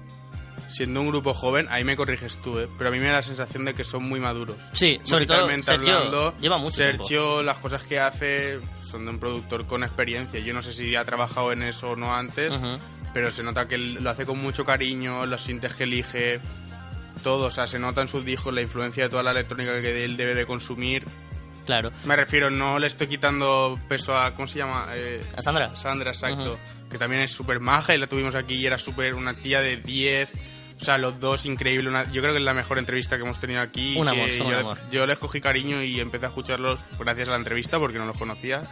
[0.69, 2.67] siendo un grupo joven, ahí me corriges tú, ¿eh?
[2.77, 4.55] pero a mí me da la sensación de que son muy maduros.
[4.73, 7.03] Sí, sobre todo Sergio hablando, lleva mucho tiempo.
[7.03, 10.39] Sergio, las cosas que hace son de un productor con experiencia.
[10.39, 12.77] Yo no sé si ha trabajado en eso o no antes, Ujú.
[13.13, 16.39] Pero se nota que lo hace con mucho cariño, los sintes que elige,
[17.23, 17.47] todo.
[17.47, 20.17] O sea, se nota en sus discos la influencia de toda la electrónica que él
[20.17, 21.05] debe de consumir.
[21.65, 21.91] Claro.
[22.05, 24.33] Me refiero, no le estoy quitando peso a.
[24.35, 24.87] ¿Cómo se llama?
[24.95, 25.75] Eh, ¿A Sandra?
[25.75, 26.53] Sandra, exacto.
[26.53, 26.89] Ujú.
[26.89, 29.77] Que también es súper maja y la tuvimos aquí y era súper una tía de
[29.77, 30.33] 10.
[30.81, 31.89] O sea, los dos increíble.
[31.89, 33.95] Una, yo creo que es la mejor entrevista que hemos tenido aquí.
[33.97, 34.77] Un amor, son un yo, amor.
[34.89, 38.17] yo les cogí cariño y empecé a escucharlos gracias a la entrevista porque no los
[38.17, 38.63] conocía.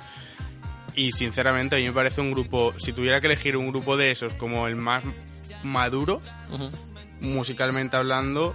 [0.97, 4.11] Y sinceramente a mí me parece un grupo, si tuviera que elegir un grupo de
[4.11, 5.03] esos como el más
[5.63, 6.19] maduro,
[7.21, 8.53] musicalmente hablando,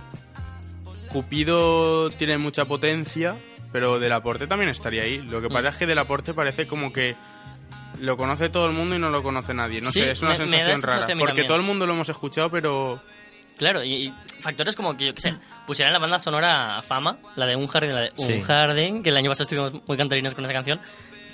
[1.08, 3.36] Cupido tiene mucha potencia,
[3.70, 5.18] pero Del Aporte también estaría ahí.
[5.18, 5.52] Lo que Mm.
[5.52, 7.16] pasa es que Del Aporte parece como que
[8.00, 9.80] lo conoce todo el mundo y no lo conoce nadie.
[9.80, 11.06] No Sí, sé, es una me- sensación rara.
[11.06, 11.46] Porque también.
[11.46, 13.02] todo el mundo lo hemos escuchado, pero
[13.58, 15.34] Claro, y, y factores como que, yo qué sé,
[15.66, 18.32] pusieran la banda sonora a fama, la de Un Jardín, la de Sí.
[18.32, 20.80] Un Jardín, que el año pasado estuvimos muy cantarines con esa canción,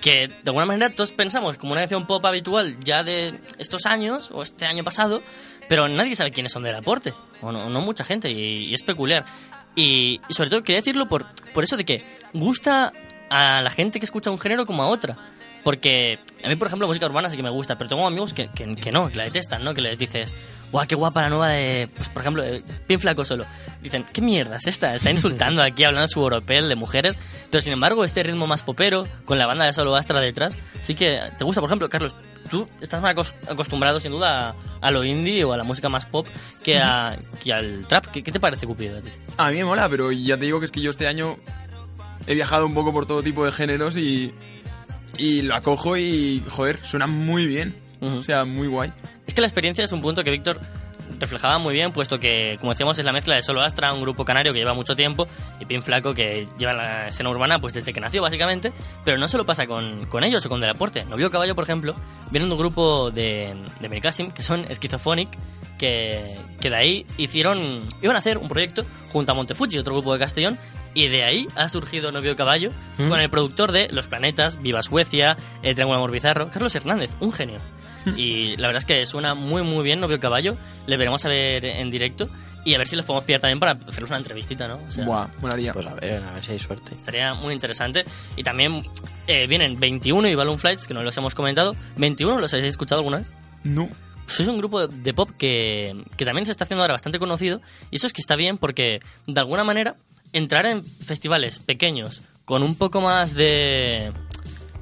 [0.00, 4.30] que de alguna manera todos pensamos como una canción pop habitual ya de estos años,
[4.32, 5.22] o este año pasado,
[5.68, 9.24] pero nadie sabe quiénes son del aporte, o no, mucha gente, y, es peculiar.
[9.74, 12.92] Y, y sobre todo quería decirlo por, por eso de que gusta
[13.30, 15.16] a la gente que escucha un género como a otra.
[15.64, 18.32] Porque a mí, por ejemplo, la música urbana sí que me gusta, pero tengo amigos
[18.32, 19.74] que, que, que no, que la detestan, ¿no?
[19.74, 20.34] Que les dices,
[20.72, 23.44] guau, qué guapa la nueva de, pues, por ejemplo, de Bien Flaco Solo.
[23.82, 24.94] Dicen, ¿qué mierda es esta?
[24.94, 27.18] Está insultando aquí, hablando su europel de mujeres.
[27.50, 30.94] Pero sin embargo, este ritmo más popero, con la banda de Solo Astra detrás, sí
[30.94, 31.60] que te gusta.
[31.60, 32.14] Por ejemplo, Carlos,
[32.50, 34.50] tú estás más acos- acostumbrado, sin duda,
[34.82, 36.26] a, a lo indie o a la música más pop
[36.62, 38.06] que, a, que al trap.
[38.06, 38.98] ¿Qué, qué te parece, Cupido?
[38.98, 39.08] a ti?
[39.38, 41.38] A mí me mola, pero ya te digo que es que yo este año
[42.26, 44.34] he viajado un poco por todo tipo de géneros y,
[45.16, 47.74] y lo acojo y, joder, suena muy bien.
[48.00, 48.92] O sea, muy guay.
[49.26, 50.60] Es que la experiencia es un punto que Víctor
[51.18, 54.24] reflejaba muy bien, puesto que, como decíamos, es la mezcla de Solo Astra, un grupo
[54.24, 55.26] canario que lleva mucho tiempo,
[55.58, 58.72] y Pin Flaco, que lleva la escena urbana pues desde que nació, básicamente.
[59.04, 61.04] Pero no solo pasa con, con ellos o con Del Aporte.
[61.04, 61.94] Novio Caballo, por ejemplo,
[62.30, 65.30] viene de un grupo de, de que son Schizophonic,
[65.78, 66.24] que,
[66.60, 70.18] que de ahí hicieron, iban a hacer un proyecto junto a Montefuji, otro grupo de
[70.18, 70.58] Castellón,
[70.94, 73.08] Y de ahí ha surgido Novio Caballo ¿Mm?
[73.08, 77.32] con el productor de Los Planetas, Viva Suecia, El Triángulo Amor Bizarro, Carlos Hernández, un
[77.32, 77.60] genio.
[78.16, 80.56] Y la verdad es que suena muy muy bien Novio Caballo.
[80.86, 82.28] Le veremos a ver en directo
[82.64, 84.76] y a ver si los podemos pillar también para hacerles una entrevistita, ¿no?
[84.86, 85.72] O sea, Buah, molaría.
[85.72, 86.94] Pues a ver, a ver si hay suerte.
[86.94, 88.04] Estaría muy interesante.
[88.36, 88.82] Y también
[89.26, 91.76] eh, vienen 21 y Balloon Flights, que no los hemos comentado.
[91.96, 93.26] 21, ¿los habéis escuchado alguna vez?
[93.64, 93.88] No.
[94.28, 97.60] Es un grupo de pop que, que también se está haciendo ahora bastante conocido.
[97.90, 99.96] Y eso es que está bien porque, de alguna manera,
[100.32, 104.12] entrar en festivales pequeños con un poco más de,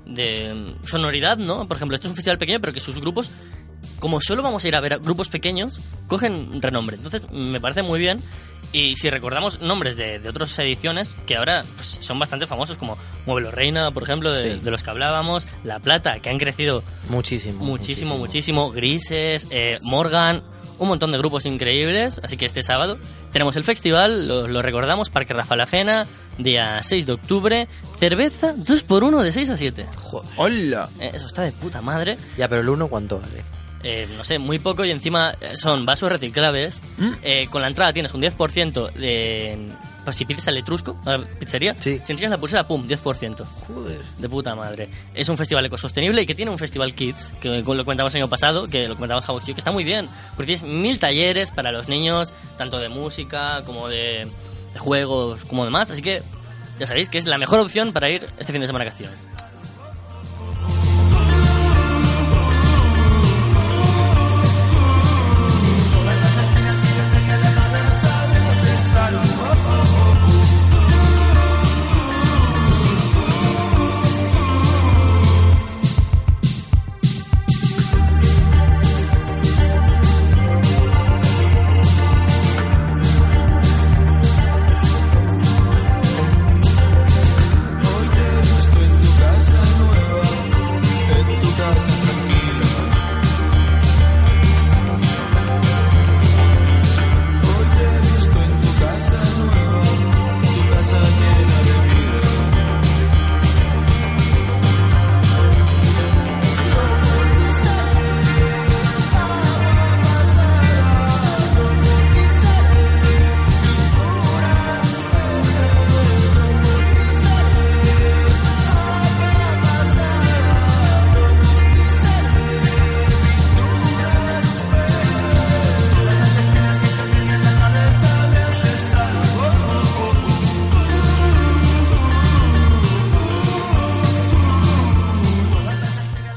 [0.07, 1.66] de sonoridad, ¿no?
[1.66, 3.30] Por ejemplo, esto es un festival pequeño, pero que sus grupos,
[4.01, 6.97] como solo vamos a ir a ver a grupos pequeños, cogen renombre.
[6.97, 8.20] Entonces, me parece muy bien.
[8.72, 12.99] Y si recordamos nombres de, de otras ediciones que ahora pues, son bastante famosos, como
[13.24, 14.61] Muévelo Reina, por ejemplo, de, Sí.
[14.61, 17.64] de los que hablábamos, La Plata, que han crecido Muchísimo.
[17.64, 18.70] Muchísimo, muchísimo.
[18.72, 20.42] Grises, eh, Morgan,
[20.78, 22.20] un montón de grupos increíbles.
[22.22, 22.99] Así que este sábado
[23.30, 26.05] tenemos el festival, lo, lo recordamos, Parque Rafa La Fena,
[26.36, 27.68] día 6 de octubre.
[27.99, 29.86] Cerveza 2x1 de 6 a 7.
[29.97, 30.28] Joder.
[30.36, 30.88] ¡Hola!
[31.01, 32.18] Eh, eso está de puta madre.
[32.36, 33.44] Ya, pero el uno, ¿cuánto vale?
[33.83, 36.81] Eh, no sé, muy poco y encima eh, son vasos reciclables.
[36.99, 37.11] Mm.
[37.22, 39.70] Eh, con la entrada tienes un 10% de...
[40.05, 42.01] Pues si pides al Etrusco, a la pizzería, Sí.
[42.05, 43.45] si enseñas la pulsera, pum, 10%.
[43.66, 44.01] Joder.
[44.18, 44.89] De puta madre.
[45.12, 48.31] Es un festival ecosostenible y que tiene un festival Kids, que lo comentamos el año
[48.31, 50.09] pasado, que lo comentamos Javox y yo, que está muy bien.
[50.37, 54.29] Porque tienes mil talleres para los niños, tanto de música como de,
[54.74, 55.91] de juegos, como demás.
[55.91, 56.22] Así que
[56.79, 59.12] ya sabéis que es la mejor opción para ir este fin de semana a Castellón.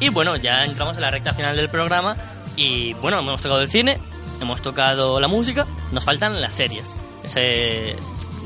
[0.10, 2.16] Y bueno, ya entramos en la recta final del programa.
[2.56, 4.00] Y bueno, hemos tocado el cine,
[4.42, 6.92] hemos tocado la música, nos faltan las series.
[7.24, 7.96] Ese,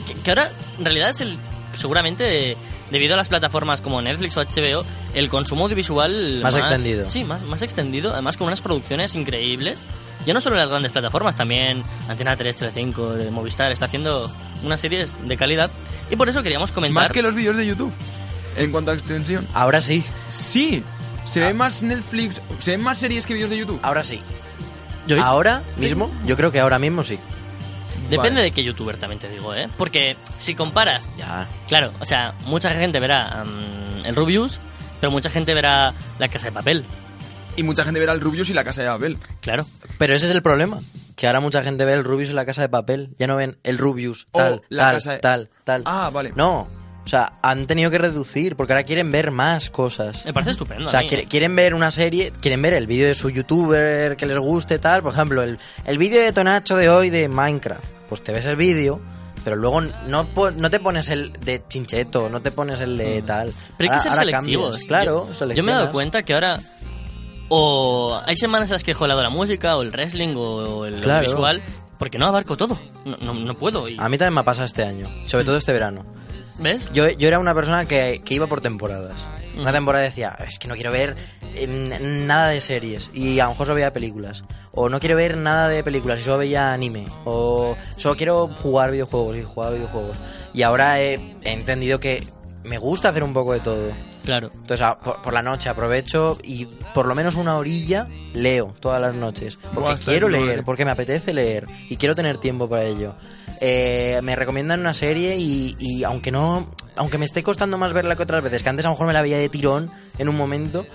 [0.06, 1.38] que, que ahora en realidad es el.
[1.74, 2.56] Seguramente
[2.92, 4.86] debido a las plataformas como Netflix o HBO,
[5.16, 7.10] el consumo audiovisual Más extendido.
[7.10, 9.88] Sí, más, más extendido, además con unas producciones increíbles.
[10.26, 14.30] Ya no solo en las grandes plataformas, también Antena 3, Telecinco, de Movistar está haciendo
[14.64, 15.72] unas series de calidad.
[16.12, 17.04] Y por eso queríamos comentar.
[17.04, 17.94] Más que los vídeos de YouTube.
[18.56, 19.48] En cuanto a extensión.
[19.54, 20.84] Ahora sí, Sí.
[21.26, 21.48] Se Ah.
[21.48, 22.42] ve más Netflix.
[22.60, 23.80] Se ven más series que vídeos de YouTube.
[23.84, 24.22] ahora sí.
[25.08, 27.20] Yo- Ahora mismo, yo creo que ahora mismo sí.
[28.10, 28.44] Depende Vale.
[28.44, 29.68] de qué youtuber también te digo, ¿eh?
[29.78, 31.48] Porque si comparas Ya.
[31.68, 34.60] Claro, o sea, mucha gente verá mm, el Rubius,
[35.02, 36.86] pero mucha gente verá la casa de papel.
[37.56, 39.18] Y mucha gente verá el Rubius y la casa de Abel.
[39.42, 39.66] Claro.
[40.00, 40.80] Pero ese es el problema.
[41.16, 43.10] Que ahora mucha gente ve el Rubius en la casa de papel.
[43.20, 45.84] Ya no ven el Rubius, O tal, la tal, casa de- tal, tal.
[45.86, 46.34] Ah, vale.
[46.36, 46.68] No.
[47.06, 50.26] O sea, han tenido que reducir porque ahora quieren ver más cosas.
[50.26, 50.88] Me parece estupendo.
[50.88, 54.26] O sea, quiere- quieren ver una serie, quieren ver el vídeo de su youtuber que
[54.26, 55.04] les guste, tal.
[55.04, 57.84] Por ejemplo, el, el vídeo de Tonacho de hoy de Minecraft.
[58.08, 59.02] Pues te ves el vídeo,
[59.44, 60.26] pero luego no,
[60.56, 63.50] no te pones el de Chincheto, no te pones el de tal.
[63.50, 63.54] Mm.
[63.78, 64.70] Pero hay que ser selectivos.
[64.70, 64.88] cambias.
[64.88, 66.60] Claro, yo, yo me he dado cuenta que ahora
[67.50, 71.22] o hay semanas en las que he la música o el wrestling o el Claro.
[71.28, 71.62] visual
[71.98, 72.78] porque no abarco todo.
[73.06, 73.88] No, no, no puedo.
[73.88, 76.06] Y, A mí también me ha pasado este año, sobre todo este verano.
[76.60, 76.90] ¿Ves?
[76.94, 79.26] Yo, yo era una persona que, que iba por temporadas.
[79.58, 79.74] Una Mm.
[79.74, 81.16] temporada decía, es que no quiero ver
[81.56, 84.44] eh, nada de series y a lo mejor solo veía películas.
[84.72, 87.06] O no quiero ver nada de películas y solo veía anime.
[87.26, 90.18] O solo quiero jugar videojuegos y jugar videojuegos.
[90.54, 91.14] Y ahora he,
[91.44, 92.24] he entendido que
[92.64, 93.92] me gusta hacer un poco de todo.
[94.24, 94.50] Claro.
[94.54, 99.02] Entonces a- por, por la noche aprovecho y por lo menos una orilla leo todas
[99.02, 99.58] las noches.
[99.62, 103.14] Porque Buah, quiero leer, porque me apetece leer y quiero tener tiempo para ello.
[103.60, 108.24] Eh, me recomiendan una serie y, aunque no, aunque me esté costando más verla que
[108.24, 110.86] otras veces, que antes a lo mejor me la veía de tirón en un momento,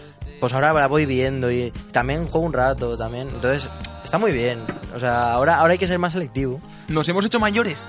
[0.40, 3.28] pues ahora la voy viendo y también juego un rato también.
[3.28, 3.70] Entonces
[4.04, 4.60] está muy bien.
[4.94, 6.60] O sea, ahora, ahora hay que ser más selectivo.
[6.88, 7.86] Nos hemos hecho mayores.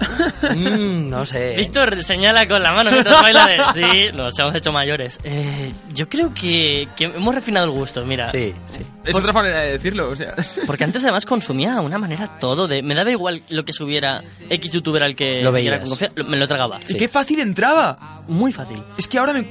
[0.00, 1.54] Mm, no sé.
[1.56, 3.58] Víctor señala con la mano mientras baila de...
[3.74, 5.18] Sí, nos hemos hecho mayores.
[5.24, 8.28] Eh, yo creo que, que hemos refinado el gusto, mira.
[8.30, 8.80] Sí, sí.
[9.04, 10.34] Es otra manera de decirlo, o sea.
[10.66, 12.82] Porque antes además consumía de una manera todo de...
[12.82, 15.42] Me daba igual lo que subiera X youtuber al que...
[15.42, 16.80] Lo lo- me lo tragaba.
[16.88, 18.22] Y qué fácil entraba.
[18.28, 18.82] Muy fácil.
[18.98, 19.46] Es que ahora me,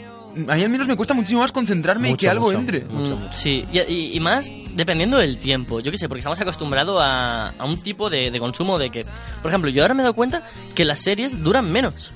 [0.48, 2.58] a mí al menos me cuesta muchísimo más concentrarme y Mucho, que algo mucho.
[2.60, 2.82] entre.
[2.82, 5.80] Mm, sí, y, y- y más dependiendo del tiempo.
[5.80, 9.06] Yo qué sé, porque estamos acostumbrados a, a un tipo de, de consumo de que,
[9.42, 10.44] por ejemplo, yo ahora me he dado cuenta
[10.76, 12.12] que las series duran menos.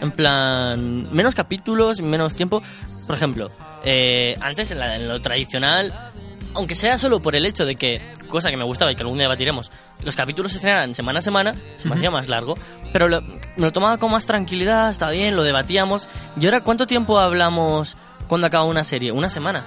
[0.00, 2.62] En plan, menos capítulos, menos tiempo.
[3.06, 3.50] Por ejemplo,
[3.84, 5.92] eh, antes en, la- en lo tradicional,
[6.58, 9.16] aunque sea solo por el hecho de que, cosa que me gustaba y que algún
[9.16, 9.70] día debatiremos,
[10.04, 12.54] los capítulos se estrenaran semana a semana, se me hacía más largo,
[12.92, 16.08] pero lo- me lo tomaba con más tranquilidad, estaba bien, lo debatíamos.
[16.38, 17.96] ¿Y ahora cuánto tiempo hablamos
[18.28, 19.12] cuando acaba una serie?
[19.12, 19.64] Una semana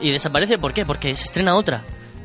[0.00, 0.84] y desaparece, ¿por qué?
[0.84, 1.82] Porque se estrena otra.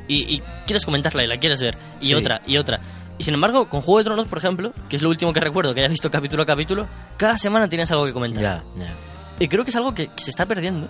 [0.08, 1.78] Y, y quieres comentarla y la quieres ver.
[2.02, 2.14] Y Sí.
[2.16, 2.80] otra, y otra.
[3.18, 5.74] Y sin embargo, con Juego de Tronos, por ejemplo, que es lo último que recuerdo
[5.74, 6.88] que haya visto capítulo a capítulo,
[7.18, 8.42] cada semana tienes algo que comentar.
[8.42, 8.94] Ya, ya.
[9.40, 10.88] Y creo que es algo que, que se está perdiendo.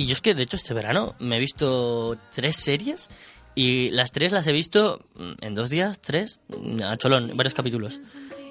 [0.00, 3.10] Y yo es que, de hecho, este verano me he visto tres series
[3.54, 7.52] y las tres las he visto mm, en dos días, tres, mm, a cholón, varios
[7.52, 8.00] capítulos.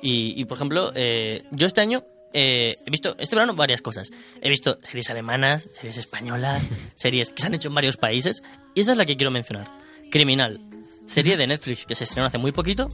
[0.04, 4.12] Y, y, por ejemplo, eh, yo este año eh, he visto, este verano, varias cosas.
[4.44, 8.44] He visto series alemanas, series españolas, series que se han hecho en varios países.
[8.76, 9.66] Y esta es la que quiero mencionar.
[10.12, 10.60] Criminal.
[11.08, 12.90] Serie de Netflix que se estrenó hace muy poquito.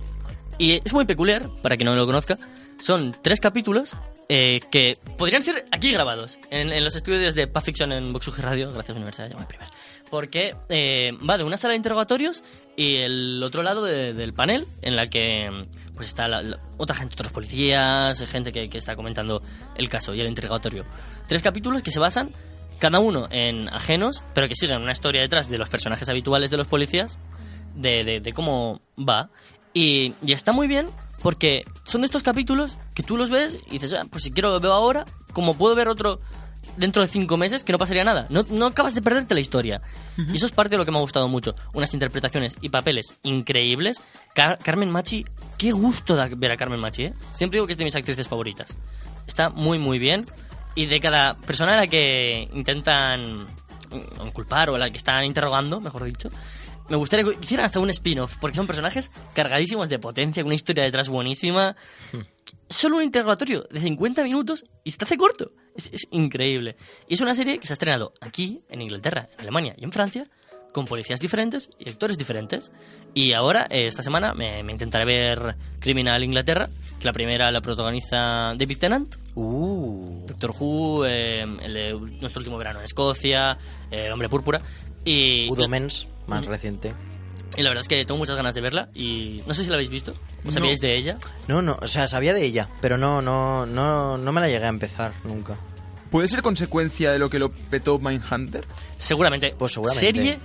[0.57, 2.37] Y es muy peculiar, para quien no lo conozca.
[2.79, 3.97] Son tres capítulos
[4.29, 8.37] eh, que podrían ser aquí grabados, en, en los estudios de Pulp Fiction en Vox
[8.39, 8.71] Radio.
[8.71, 9.67] Gracias, Universidad de Primer.
[10.09, 12.43] Porque eh, va de una sala de interrogatorios
[12.75, 16.95] y el otro lado de- del panel, en la que pues está la- la- otra
[16.95, 19.41] gente, otros policías, gente que, que está comentando
[19.75, 20.85] el caso y el interrogatorio.
[21.27, 22.31] Tres capítulos que se basan
[22.79, 26.57] cada uno en ajenos, pero que siguen una historia detrás de los personajes habituales de
[26.57, 27.17] los policías,
[27.75, 29.29] de, de- de cómo va.
[29.73, 30.87] Y, y está muy bien
[31.25, 34.51] porque son de estos capítulos que tú los ves y dices, "Ah, pues si quiero
[34.51, 36.19] lo veo ahora, como puedo ver otro
[36.77, 38.27] dentro de cinco meses que no pasaría nada.
[38.29, 39.81] No, no acabas de perderte la historia.
[40.17, 41.55] Y eso es parte de lo que me ha gustado mucho.
[41.73, 44.03] Unas interpretaciones y papeles increíbles.
[44.35, 45.25] Car- Carmen Machi,
[45.57, 47.13] qué gusto da ver a Carmen Machi, ¿eh?
[47.33, 48.77] Siempre digo que es de mis actrices favoritas.
[49.25, 50.25] Está muy, muy bien.
[50.75, 55.23] Y de cada persona a la que intentan mm, culpar o a la que están
[55.25, 56.29] interrogando, mejor dicho,
[56.89, 60.55] me gustaría que hicieran hasta un spin-off, porque son personajes cargadísimos de potencia, con una
[60.55, 61.75] historia detrás buenísima.
[62.69, 65.51] Solo un interrogatorio de 50 minutos y se te hace corto.
[65.75, 66.75] Es, es increíble.
[67.07, 69.91] Y es una serie que se ha estrenado aquí, en Inglaterra, en Alemania y en
[69.91, 70.27] Francia,
[70.75, 72.69] con policías diferentes y actores diferentes.
[73.13, 76.69] Y ahora, eh, esta semana, me, me intentaré ver Criminal Inglaterra,
[76.99, 80.25] que la primera la protagoniza David Tennant, Uh.
[80.27, 83.57] Doctor Who, eh, el de nuestro último verano en Escocia,
[83.89, 84.61] eh, Hombre Púrpura.
[85.05, 86.93] Y, Udo Mens, más reciente.
[87.55, 89.75] y la verdad es que tengo muchas ganas de verla y no sé si la
[89.75, 90.11] habéis visto.
[90.11, 90.51] ¿O No.
[90.51, 91.15] sabíais de ella?
[91.47, 94.65] No, no, o sea, sabía de ella, pero no, no, no, no me la llegué
[94.65, 95.55] a empezar nunca.
[96.11, 98.65] ¿Puede ser consecuencia de lo que lo petó Mindhunter?
[98.97, 99.53] Seguramente.
[99.57, 100.05] Pues seguramente.
[100.05, 100.39] Serie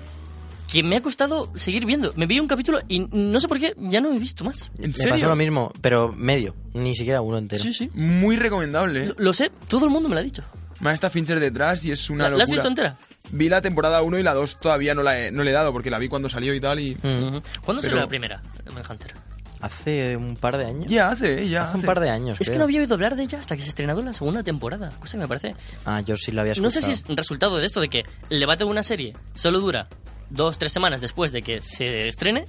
[0.71, 2.13] que me ha costado seguir viendo.
[2.17, 4.71] Me vi un capítulo y no sé por qué ya no he visto más.
[4.79, 5.15] ¿En Me serio?
[5.15, 7.63] pasó lo mismo, pero medio, ni siquiera uno entero.
[7.63, 7.91] Sí, sí.
[7.95, 9.03] Muy recomendable.
[9.03, 9.07] ¿eh?
[9.07, 10.43] Lo, lo sé, todo el mundo me lo ha dicho.
[10.81, 12.39] Más está Fincher detrás y es una ¿La, locura.
[12.39, 12.97] la has visto entera?
[13.33, 15.73] Vi la temporada 1 y la 2 todavía no la he, no le he dado
[15.73, 16.95] porque la vi cuando salió y tal y...
[16.95, 17.43] ¿Cuándo
[17.83, 18.43] salió Pero- la primera?
[18.73, 19.15] Manhunter.
[19.61, 20.87] Hace un par de años.
[20.91, 21.49] Ya hace, ¿eh?
[21.51, 21.79] ya Hace hace.
[21.81, 22.41] un par de años.
[22.41, 24.91] Es que no había oído hablar de ella hasta que se estrenó la segunda temporada.
[24.99, 25.55] Cosa que me parece.
[25.85, 26.95] Ah, yo sí la había No escuchado.
[26.95, 29.87] sé si es resultado de esto de que el debate de una serie solo dura
[30.31, 32.47] dos, tres semanas después de que se estrene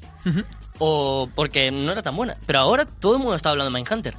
[0.80, 2.38] o porque no era tan buena.
[2.46, 4.16] Pero ahora todo el mundo está hablando de Mindhunter.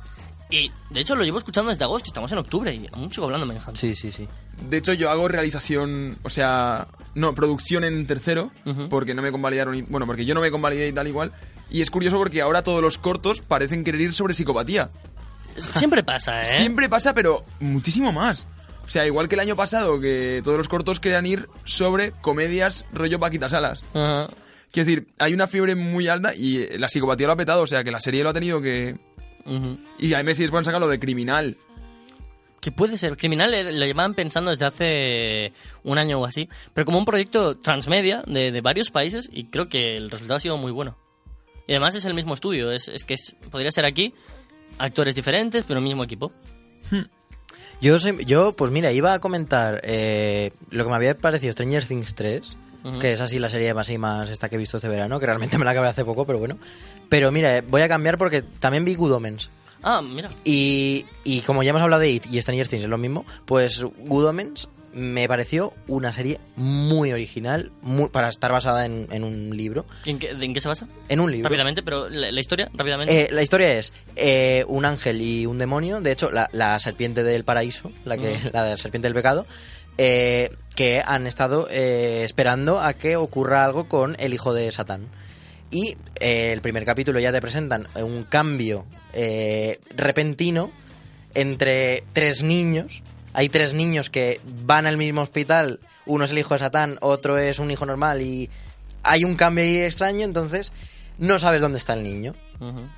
[0.50, 3.46] Y de hecho lo llevo escuchando desde agosto, estamos en octubre y aún sigo hablando
[3.46, 3.76] de Mindhunter.
[3.78, 4.28] Sí, sí, sí.
[4.68, 8.50] De hecho, yo hago realización, o sea, no, producción en tercero,
[8.90, 11.32] porque no me convalidaron, y- bueno, porque yo no me convalidé y tal igual.
[11.70, 14.90] Y es curioso porque ahora todos los cortos parecen querer ir sobre psicopatía.
[15.56, 16.44] Siempre pasa, ¿eh?
[16.44, 18.46] Siempre pasa, pero muchísimo más.
[18.92, 22.84] O sea, igual que el año pasado, que todos los cortos querían ir sobre comedias
[22.92, 23.82] rollo Paquita Salas.
[23.94, 24.26] Ajá.
[24.70, 27.82] Quiero decir, hay una fiebre muy alta y la psicopatía lo ha petado, o sea,
[27.84, 28.96] que la serie lo ha tenido que...
[29.98, 31.56] Y a Messi después han sacado lo de criminal.
[32.60, 33.16] Que puede ser.
[33.16, 35.52] Criminal lo llevaban pensando desde hace
[35.84, 36.50] un año o así.
[36.74, 40.40] Pero como un proyecto transmedia de, de varios países y creo que el resultado ha
[40.40, 40.98] sido muy bueno.
[41.66, 42.70] Y además es el mismo estudio.
[42.70, 44.12] Es, es que es- podría ser aquí
[44.76, 46.30] actores diferentes, pero el mismo equipo.
[47.82, 52.14] Yo, yo pues mira, iba a comentar eh, lo que me había parecido Stranger Things
[52.14, 52.98] 3, Ujú.
[53.00, 55.26] que es así la serie más y más esta que he visto este verano, que
[55.26, 56.56] realmente me la acabé hace poco, pero bueno.
[57.08, 59.50] Pero mira, eh, voy a cambiar porque también vi Good Omens.
[59.82, 60.30] Ah, mira.
[60.44, 63.82] Y, y como ya hemos hablado de It y Stranger Things es lo mismo, pues
[63.82, 69.56] Good Omens me pareció una serie muy original, muy, para estar basada en, en un
[69.56, 69.86] libro.
[70.04, 70.86] ¿Y ¿En qué, ¿En qué se basa?
[71.08, 71.48] En un libro.
[71.48, 73.22] Rápidamente, pero la, la historia, rápidamente.
[73.22, 77.22] Eh, la historia es eh, un ángel y un demonio, de hecho la, la serpiente
[77.22, 79.46] del paraíso, la que la serpiente del pecado,
[79.98, 85.08] eh, que han estado eh, esperando a que ocurra algo con el hijo de Satán.
[85.70, 90.70] Y el primer capítulo ya te presentan un cambio eh, repentino
[91.34, 93.02] entre tres niños.
[93.34, 97.38] Hay tres niños que van al mismo hospital, uno es el hijo de Satán, otro
[97.38, 98.50] es un hijo normal y
[99.02, 100.72] hay un cambio ahí extraño, entonces
[101.18, 102.34] no sabes dónde está el niño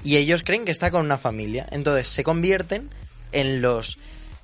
[0.04, 1.66] y ellos creen que está con una familia.
[1.70, 2.90] Entonces se convierten
[3.32, 3.96] en los...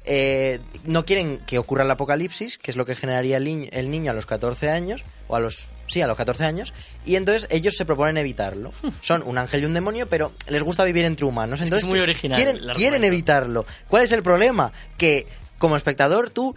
[0.06, 3.90] eh, no quieren que ocurra el apocalipsis, que es lo que generaría el, niño- el
[3.90, 5.66] niño a los 14 años, o a los...
[5.86, 6.72] Sí, a los 14 años,
[7.04, 8.72] y entonces ellos se proponen evitarlo.
[9.02, 11.58] Son un ángel y un demonio, pero les gusta vivir entre humanos.
[11.58, 12.40] que es Entonces muy original
[12.74, 13.66] quieren, evitarlo.
[13.88, 14.72] ¿Cuál es el problema?
[14.96, 15.26] Que
[15.60, 16.56] como espectador tú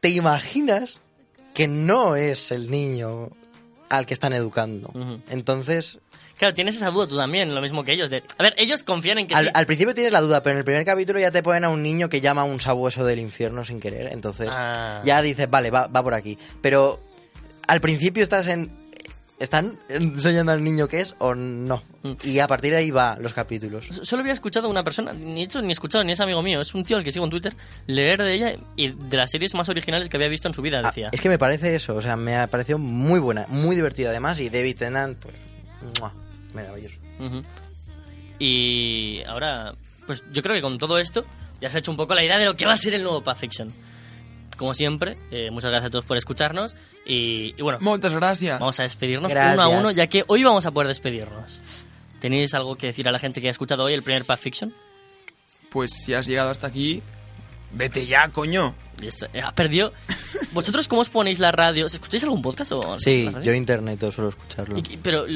[0.00, 1.02] te imaginas
[1.52, 3.28] que no es el niño
[3.90, 4.90] al que están educando.
[5.28, 6.00] Entonces,
[6.36, 8.10] Claro, tienes esa duda tú también, lo mismo que ellos.
[8.10, 8.22] De...
[8.38, 9.50] A ver, ellos confían en que al, sí.
[9.54, 11.82] al principio tienes la duda, pero en el primer capítulo ya te ponen a un
[11.82, 14.12] niño que llama a un sabueso del infierno sin querer.
[14.12, 15.00] Entonces Ah.
[15.04, 16.36] ya dices, vale, va, va por aquí.
[16.60, 17.00] Pero
[17.68, 18.70] al principio estás en...
[19.40, 21.82] ¿Están enseñando al niño qué es o no?
[22.02, 22.12] Mm.
[22.22, 23.86] Y a partir de ahí va los capítulos.
[24.02, 26.72] Solo había escuchado a una persona, ni hecho ni escuchado, ni es amigo mío, es
[26.74, 27.54] un tío al que sigo en Twitter,
[27.88, 30.80] leer de ella y de las series más originales que había visto en su vida,
[30.84, 31.08] Ah, decía.
[31.12, 34.38] es que me parece eso, o sea, me ha parecido muy buena, muy divertida además.
[34.38, 35.34] Y David Tennant, pues...
[36.00, 36.12] ¡mua!
[36.54, 36.96] Maravilloso.
[37.18, 37.42] Ujú.
[38.38, 39.72] Y ahora,
[40.06, 41.24] pues yo creo que con todo esto
[41.60, 43.02] ya se ha hecho un poco la idea de lo que va a ser el
[43.02, 43.72] nuevo Path Fiction.
[44.56, 46.76] Como siempre, eh, muchas gracias a todos por escucharnos
[47.06, 48.58] y, y bueno, Muchas gracias.
[48.60, 49.54] vamos a despedirnos Gracias.
[49.54, 51.60] uno a uno, ya que hoy vamos a poder despedirnos.
[52.20, 54.72] ¿Tenéis algo que decir a la gente que ha escuchado hoy el primer Path Fiction?
[55.70, 57.02] Pues si has llegado hasta aquí,
[57.74, 58.74] vete ya, coño.
[59.42, 59.92] Ha perdido.
[60.52, 61.84] ¿Vosotros cómo os ponéis la radio?
[61.86, 64.78] ¿Os ¿Escucháis algún podcast o Sí, yo internet suelo escucharlo.
[64.78, 65.26] Y pero,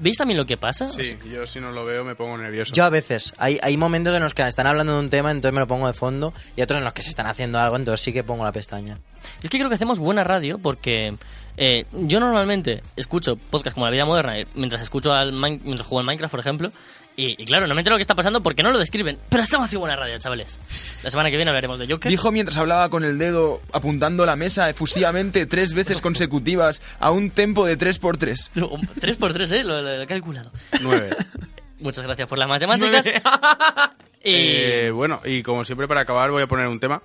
[0.00, 0.86] ¿veis también lo que pasa?
[0.88, 2.74] Sí, yo si no lo veo me pongo nervioso.
[2.74, 5.54] Yo a veces, hay, hay momentos en los que están hablando de un tema, entonces
[5.54, 8.04] me lo pongo de fondo, y otros en los que se están haciendo algo, entonces
[8.04, 8.98] sí que pongo la pestaña.
[9.42, 11.14] Es que creo que hacemos buena radio porque
[11.56, 15.86] eh, yo normalmente escucho podcast como La Vida Moderna eh, mientras escucho al Min- mientras
[15.88, 16.72] juego al Minecraft, por ejemplo.
[17.16, 19.18] Y, y claro, no me entero lo que está pasando porque no lo describen.
[19.28, 20.58] Pero estamos haciendo buena radio, chavales.
[21.04, 22.10] La semana que viene hablaremos de Joker.
[22.10, 27.30] Dijo mientras hablaba con el dedo apuntando la mesa efusivamente tres veces consecutivas a un
[27.30, 28.88] tempo de 3x3.
[29.00, 29.64] 3 por 3 ¿eh?
[29.64, 30.50] Lo, lo- lo he calculado.
[30.82, 31.10] Nueve.
[31.78, 33.06] Muchas gracias por las matemáticas.
[34.24, 34.32] y...
[34.32, 37.00] Eh, bueno, y como siempre para acabar voy a poner un tema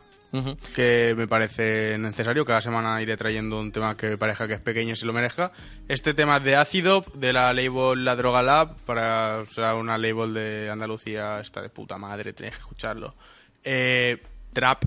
[0.75, 2.45] Que me parece necesario.
[2.45, 5.51] Cada semana iré trayendo un tema que parezca que es pequeño y se lo merezca.
[5.87, 10.33] Este tema es de ácido, de la label La Droga Lab, para o una label
[10.33, 13.15] de Andalucía, está de puta madre, tenéis que escucharlo.
[13.63, 14.21] Eh,
[14.53, 14.83] trap,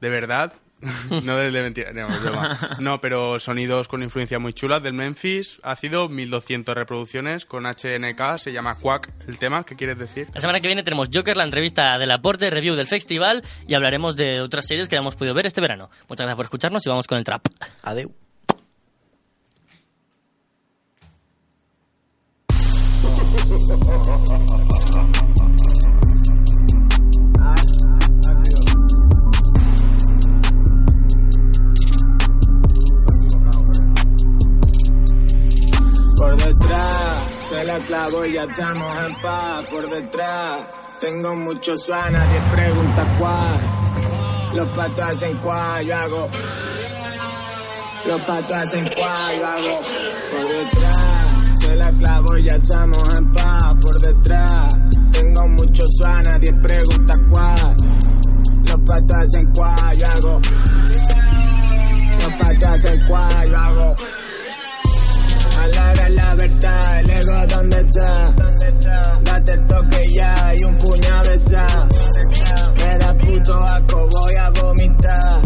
[0.00, 0.52] de verdad.
[1.24, 2.58] no de, de mentira, no, es broma.
[2.80, 5.60] No, pero sonidos con influencia muy chulas del Memphis.
[5.62, 9.64] Ácido, 1200 reproducciones con HNK, se llama Quack el tema.
[9.64, 10.28] ¿Qué quieres decir?
[10.34, 14.16] La semana que viene tenemos Joker, la entrevista del aporte, review del festival y hablaremos
[14.16, 15.90] de otras series que hemos podido ver este verano.
[16.08, 17.46] Muchas gracias por escucharnos y vamos con el trap.
[17.82, 18.12] Adeu.
[36.22, 39.66] Por detrás, se la clavo y ya estamos en paz.
[39.68, 40.60] Por detrás,
[41.00, 44.54] tengo mucho suave, nadie pregunta cuál.
[44.54, 46.28] Los patos hacen cuál, yo hago.
[48.06, 49.80] Los patos hacen cuál, yo hago.
[50.30, 53.74] Por detrás, se la clavo y ya estamos en paz.
[53.80, 54.74] Por detrás,
[55.10, 57.76] tengo mucho suave, nadie pregunta cuál.
[58.64, 60.40] Los patos hacen cuál, yo hago.
[62.22, 63.96] Los patos hacen cuál, yo hago.
[65.62, 68.34] A la verdad, el ego ¿dónde está?
[69.22, 71.88] Date el toque ya y un puño besar.
[72.76, 75.42] Me da puto asco, voy a vomitar.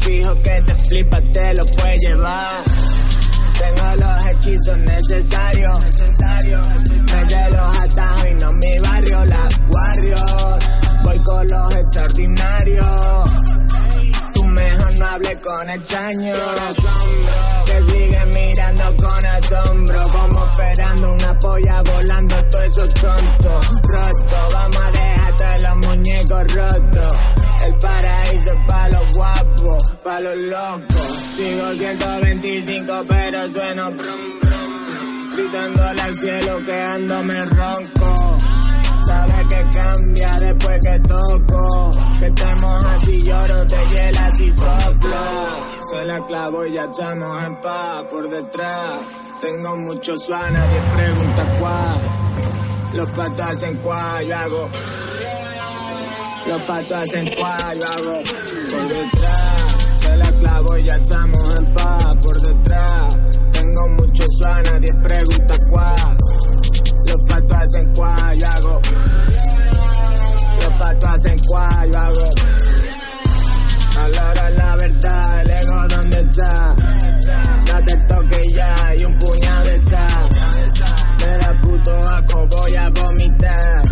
[0.00, 2.64] Fijo que te flipas, te lo puedes llevar.
[3.58, 5.78] Tengo los hechizos necesarios.
[7.06, 10.64] Me sé los atajos y no mi barrio, la Warriors.
[11.04, 13.41] Voy con los extraordinarios.
[14.52, 16.38] Mejor no hables con extraños
[17.66, 23.66] Que siguen mirando con asombro Como esperando una polla volando todos esos tontos.
[23.66, 27.20] Roto, vamos a dejar todos los muñecos rotos.
[27.64, 31.12] El paraíso pa' los guapos, pa' los locos.
[31.36, 38.31] Sigo 125 pero sueno brum brum Gritándole al cielo quedándome ronco
[39.06, 41.90] Sabes que cambia después que toco.
[42.18, 45.72] Que estemos así lloro, te hielas y soplo.
[45.90, 49.00] Se la clavo y ya estamos en paz por detrás.
[49.40, 52.22] Tengo mucho suave, nadie pregunta cuál.
[52.94, 54.68] Los patos hacen cuál, yo hago.
[56.46, 58.22] Los patos hacen cuál, yo hago.
[58.22, 63.18] Por detrás, se la clavo y ya estamos en paz por detrás.
[63.52, 66.16] Tengo mucho suave, nadie pregunta cuál.
[67.12, 68.80] Los patos hacen cuál, yo hago.
[70.62, 72.24] Los patos hacen cuál, yo hago.
[73.98, 76.74] A la verdad, el ego donde está.
[77.66, 80.28] Date el toque ya y un puñado de sal.
[81.18, 83.82] Me da puto asco, voy a vomitar.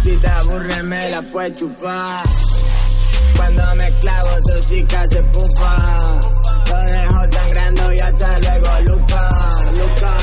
[0.00, 2.24] Si te aburre me la puedes chupar.
[3.36, 4.30] Cuando me clavo,
[4.62, 6.20] sí que hace pupa.
[6.66, 9.28] Lo dejo sangrando y hasta luego luca.
[9.76, 10.16] Luca,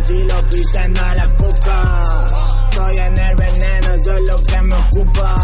[0.00, 2.26] lo que vacilo pisando a la cuca.
[2.70, 5.34] Estoy en el veneno, eso es lo que me ocupa.